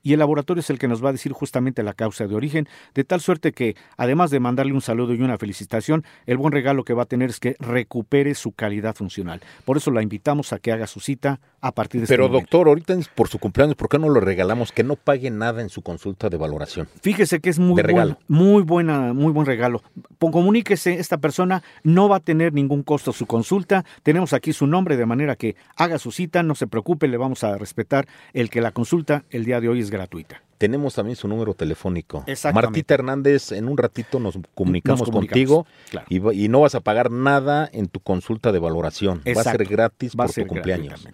y 0.04 0.13
el 0.13 0.19
laboratorio 0.19 0.62
es 0.62 0.69
el 0.69 0.80
que 0.80 0.88
nos 0.88 1.04
va 1.04 1.10
a 1.10 1.12
decir 1.12 1.32
justamente 1.32 1.84
la 1.84 1.93
causa 1.93 2.28
de 2.28 2.36
origen, 2.36 2.67
de 2.93 3.04
tal 3.04 3.21
suerte 3.21 3.52
que, 3.52 3.76
además 3.97 4.32
de 4.32 4.39
mandarle 4.39 4.73
un 4.73 4.82
saludo 4.82 5.13
y 5.13 5.21
una 5.21 5.38
felicitación, 5.38 6.04
el 6.26 6.38
buen 6.38 6.52
regalo 6.52 6.84
que 6.84 6.93
va 6.93 7.04
a 7.04 7.06
tener 7.06 7.30
es 7.30 7.39
que 7.39 7.56
recupere 7.60 8.34
su 8.36 8.52
calidad 8.54 8.95
funcional. 8.95 9.41
Por 9.65 9.78
eso 9.78 9.91
la 9.91 10.02
invitamos 10.02 10.54
a 10.54 10.60
que 10.60 10.71
haga 10.71 10.88
su 10.88 11.00
cita 11.00 11.39
a 11.62 11.71
partir 11.71 12.02
de 12.02 12.06
este 12.06 12.13
Pero 12.13 12.30
doctor, 12.30 12.67
ahorita 12.67 12.95
por 13.15 13.28
su 13.28 13.39
cumpleaños, 13.39 13.76
¿por 13.76 13.89
qué 13.89 14.00
no 14.00 14.10
lo 14.10 14.19
regalamos? 14.19 14.71
Que 14.71 14.84
no 14.84 14.95
pague 14.95 15.30
nada 15.30 15.62
en 15.62 15.69
su 15.69 15.82
consulta 15.82 16.30
de 16.30 16.38
valoración. 16.38 16.88
Fíjese 17.02 17.39
que 17.39 17.50
es 17.50 17.60
muy 17.60 17.82
buen, 17.82 18.17
muy 18.28 18.63
buena, 18.63 19.13
muy 19.13 19.32
buen 19.32 19.45
regalo. 19.45 19.84
Comuníquese, 20.19 20.95
esta 20.95 21.17
persona 21.17 21.63
no 21.84 22.10
va 22.10 22.17
a 22.17 22.19
tener 22.19 22.54
ningún 22.54 22.84
costo 22.84 23.12
su 23.12 23.26
consulta. 23.26 23.86
Tenemos 24.04 24.34
aquí 24.34 24.54
su 24.54 24.67
nombre 24.67 24.97
de 24.97 25.06
manera 25.06 25.36
que 25.36 25.56
haga 25.76 26.00
su 26.00 26.12
cita, 26.12 26.43
no 26.43 26.56
se 26.56 26.67
preocupe, 26.67 27.08
le 27.08 27.17
vamos 27.17 27.43
a 27.43 27.58
respetar 27.58 28.08
el 28.34 28.50
que 28.50 28.62
la 28.62 28.71
consulta 28.71 29.26
el 29.32 29.46
día 29.46 29.60
de 29.62 29.70
hoy 29.70 29.80
es 29.80 29.90
gratuita. 29.90 30.42
Tenemos 30.58 30.96
también 30.96 31.16
su 31.16 31.28
número 31.28 31.54
telefónico. 31.54 32.26
Martita 32.54 32.96
Hernández, 32.96 33.52
en 33.52 33.68
un 33.68 33.78
ratito 33.78 34.20
nos 34.20 34.40
comunicamos, 34.56 35.02
Nos 35.02 35.10
comunicamos, 35.10 35.12
contigo 35.12 35.68
claro. 35.92 36.34
y, 36.34 36.48
no 36.48 36.62
vas 36.62 36.74
a 36.74 36.80
pagar 36.80 37.12
nada 37.12 37.70
en 37.72 37.88
tu 37.88 38.00
consulta 38.00 38.52
de 38.52 38.58
valoración. 38.60 39.20
Va 39.20 39.42
a 39.42 39.44
ser 39.44 39.62
Exacto. 39.62 39.70
gratis 39.70 40.13
Va 40.13 40.26
por 40.26 40.34
ser 40.34 40.46
tu 40.46 40.54
cumpleaños. 40.54 41.08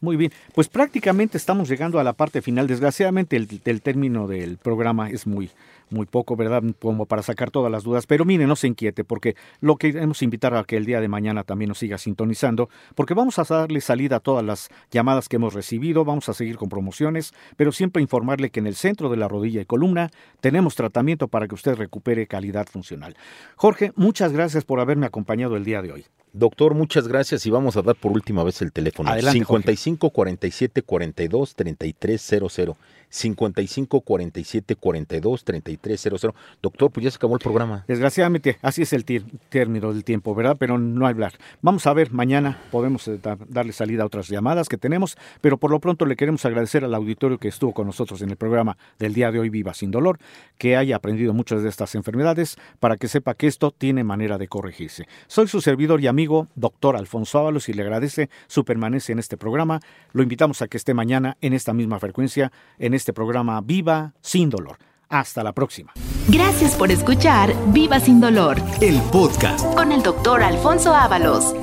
Muy 0.00 0.16
bien, 0.16 0.32
pues 0.54 0.68
prácticamente 0.68 1.38
estamos 1.38 1.68
llegando 1.68 1.98
a 1.98 2.04
la 2.04 2.12
parte 2.12 2.42
final. 2.42 2.66
Desgraciadamente 2.66 3.36
el, 3.36 3.48
el 3.64 3.82
término 3.82 4.28
del 4.28 4.58
programa 4.58 5.10
es 5.10 5.26
muy, 5.26 5.50
muy 5.90 6.06
poco, 6.06 6.36
¿verdad? 6.36 6.62
Como 6.80 7.06
para 7.06 7.22
sacar 7.22 7.50
todas 7.50 7.70
las 7.70 7.84
dudas. 7.84 8.06
Pero 8.06 8.24
mire, 8.24 8.46
no 8.46 8.56
se 8.56 8.66
inquiete, 8.66 9.04
porque 9.04 9.36
lo 9.60 9.76
que 9.76 9.92
queremos 9.92 10.22
invitar 10.22 10.54
a 10.54 10.64
que 10.64 10.76
el 10.76 10.84
día 10.84 11.00
de 11.00 11.08
mañana 11.08 11.44
también 11.44 11.68
nos 11.68 11.78
siga 11.78 11.98
sintonizando, 11.98 12.68
porque 12.94 13.14
vamos 13.14 13.38
a 13.38 13.44
darle 13.44 13.80
salida 13.80 14.16
a 14.16 14.20
todas 14.20 14.44
las 14.44 14.68
llamadas 14.90 15.28
que 15.28 15.36
hemos 15.36 15.54
recibido, 15.54 16.04
vamos 16.04 16.28
a 16.28 16.34
seguir 16.34 16.56
con 16.56 16.68
promociones, 16.68 17.32
pero 17.56 17.72
siempre 17.72 18.02
informarle 18.02 18.50
que 18.50 18.60
en 18.60 18.66
el 18.66 18.74
centro 18.74 19.08
de 19.08 19.16
la 19.16 19.28
rodilla 19.28 19.60
y 19.60 19.66
columna 19.66 20.10
tenemos 20.40 20.74
tratamiento 20.74 21.28
para 21.28 21.48
que 21.48 21.54
usted 21.54 21.76
recupere 21.76 22.26
calidad 22.26 22.66
funcional. 22.66 23.16
Jorge, 23.56 23.92
muchas 23.96 24.32
gracias 24.32 24.64
por 24.64 24.80
haberme 24.80 25.06
acompañado 25.06 25.56
el 25.56 25.64
día 25.64 25.82
de 25.82 25.92
hoy. 25.92 26.04
Doctor, 26.36 26.74
muchas 26.74 27.06
gracias 27.06 27.46
y 27.46 27.50
vamos 27.50 27.76
a 27.76 27.82
dar 27.82 27.94
por 27.94 28.10
última 28.10 28.42
vez 28.42 28.60
el 28.60 28.72
teléfono. 28.72 29.08
Adelante, 29.08 29.38
55 29.38 30.10
47 30.10 30.82
42 30.82 31.54
33 31.54 32.20
00. 32.20 32.76
55 33.08 34.00
47 34.00 34.74
42 34.74 35.44
33 35.44 36.00
00. 36.00 36.34
Doctor, 36.60 36.90
pues 36.90 37.04
ya 37.04 37.10
se 37.12 37.16
acabó 37.16 37.34
el 37.34 37.40
programa. 37.40 37.84
Desgraciadamente, 37.86 38.58
así 38.60 38.82
es 38.82 38.92
el 38.92 39.04
término 39.48 39.92
del 39.92 40.02
tiempo, 40.02 40.34
¿verdad? 40.34 40.56
Pero 40.58 40.78
no 40.78 41.06
hablar. 41.06 41.34
Vamos 41.62 41.86
a 41.86 41.92
ver, 41.92 42.10
mañana 42.12 42.58
podemos 42.72 43.06
eh, 43.06 43.20
da- 43.22 43.38
darle 43.48 43.72
salida 43.72 44.02
a 44.02 44.06
otras 44.06 44.26
llamadas 44.28 44.68
que 44.68 44.76
tenemos, 44.76 45.16
pero 45.40 45.58
por 45.58 45.70
lo 45.70 45.78
pronto 45.78 46.06
le 46.06 46.16
queremos 46.16 46.44
agradecer 46.44 46.84
al 46.84 46.92
auditorio 46.94 47.38
que 47.38 47.46
estuvo 47.46 47.72
con 47.72 47.86
nosotros 47.86 48.20
en 48.22 48.30
el 48.30 48.36
programa 48.36 48.76
del 48.98 49.14
día 49.14 49.30
de 49.30 49.38
hoy, 49.38 49.48
Viva 49.48 49.74
Sin 49.74 49.92
Dolor, 49.92 50.18
que 50.58 50.76
haya 50.76 50.96
aprendido 50.96 51.32
muchas 51.32 51.62
de 51.62 51.68
estas 51.68 51.94
enfermedades 51.94 52.56
para 52.80 52.96
que 52.96 53.06
sepa 53.06 53.34
que 53.34 53.46
esto 53.46 53.70
tiene 53.70 54.02
manera 54.02 54.38
de 54.38 54.48
corregirse. 54.48 55.06
Soy 55.28 55.46
su 55.46 55.60
servidor 55.60 56.00
y 56.00 56.08
amigo, 56.24 56.48
doctor 56.54 56.96
Alfonso 56.96 57.38
Ábalos, 57.38 57.68
y 57.68 57.74
le 57.74 57.82
agradece 57.82 58.30
su 58.46 58.64
permanencia 58.64 59.12
en 59.12 59.18
este 59.18 59.36
programa. 59.36 59.80
Lo 60.12 60.22
invitamos 60.22 60.62
a 60.62 60.68
que 60.68 60.78
esté 60.78 60.94
mañana 60.94 61.36
en 61.42 61.52
esta 61.52 61.74
misma 61.74 61.98
frecuencia, 61.98 62.50
en 62.78 62.94
este 62.94 63.12
programa 63.12 63.60
Viva 63.60 64.14
Sin 64.22 64.48
Dolor. 64.48 64.78
Hasta 65.10 65.44
la 65.44 65.52
próxima. 65.52 65.92
Gracias 66.28 66.74
por 66.76 66.90
escuchar 66.90 67.54
Viva 67.74 68.00
Sin 68.00 68.20
Dolor 68.20 68.56
El 68.80 69.00
podcast. 69.12 69.62
con 69.74 69.92
el 69.92 70.02
doctor 70.02 70.42
Alfonso 70.42 70.94
Ábalos. 70.94 71.54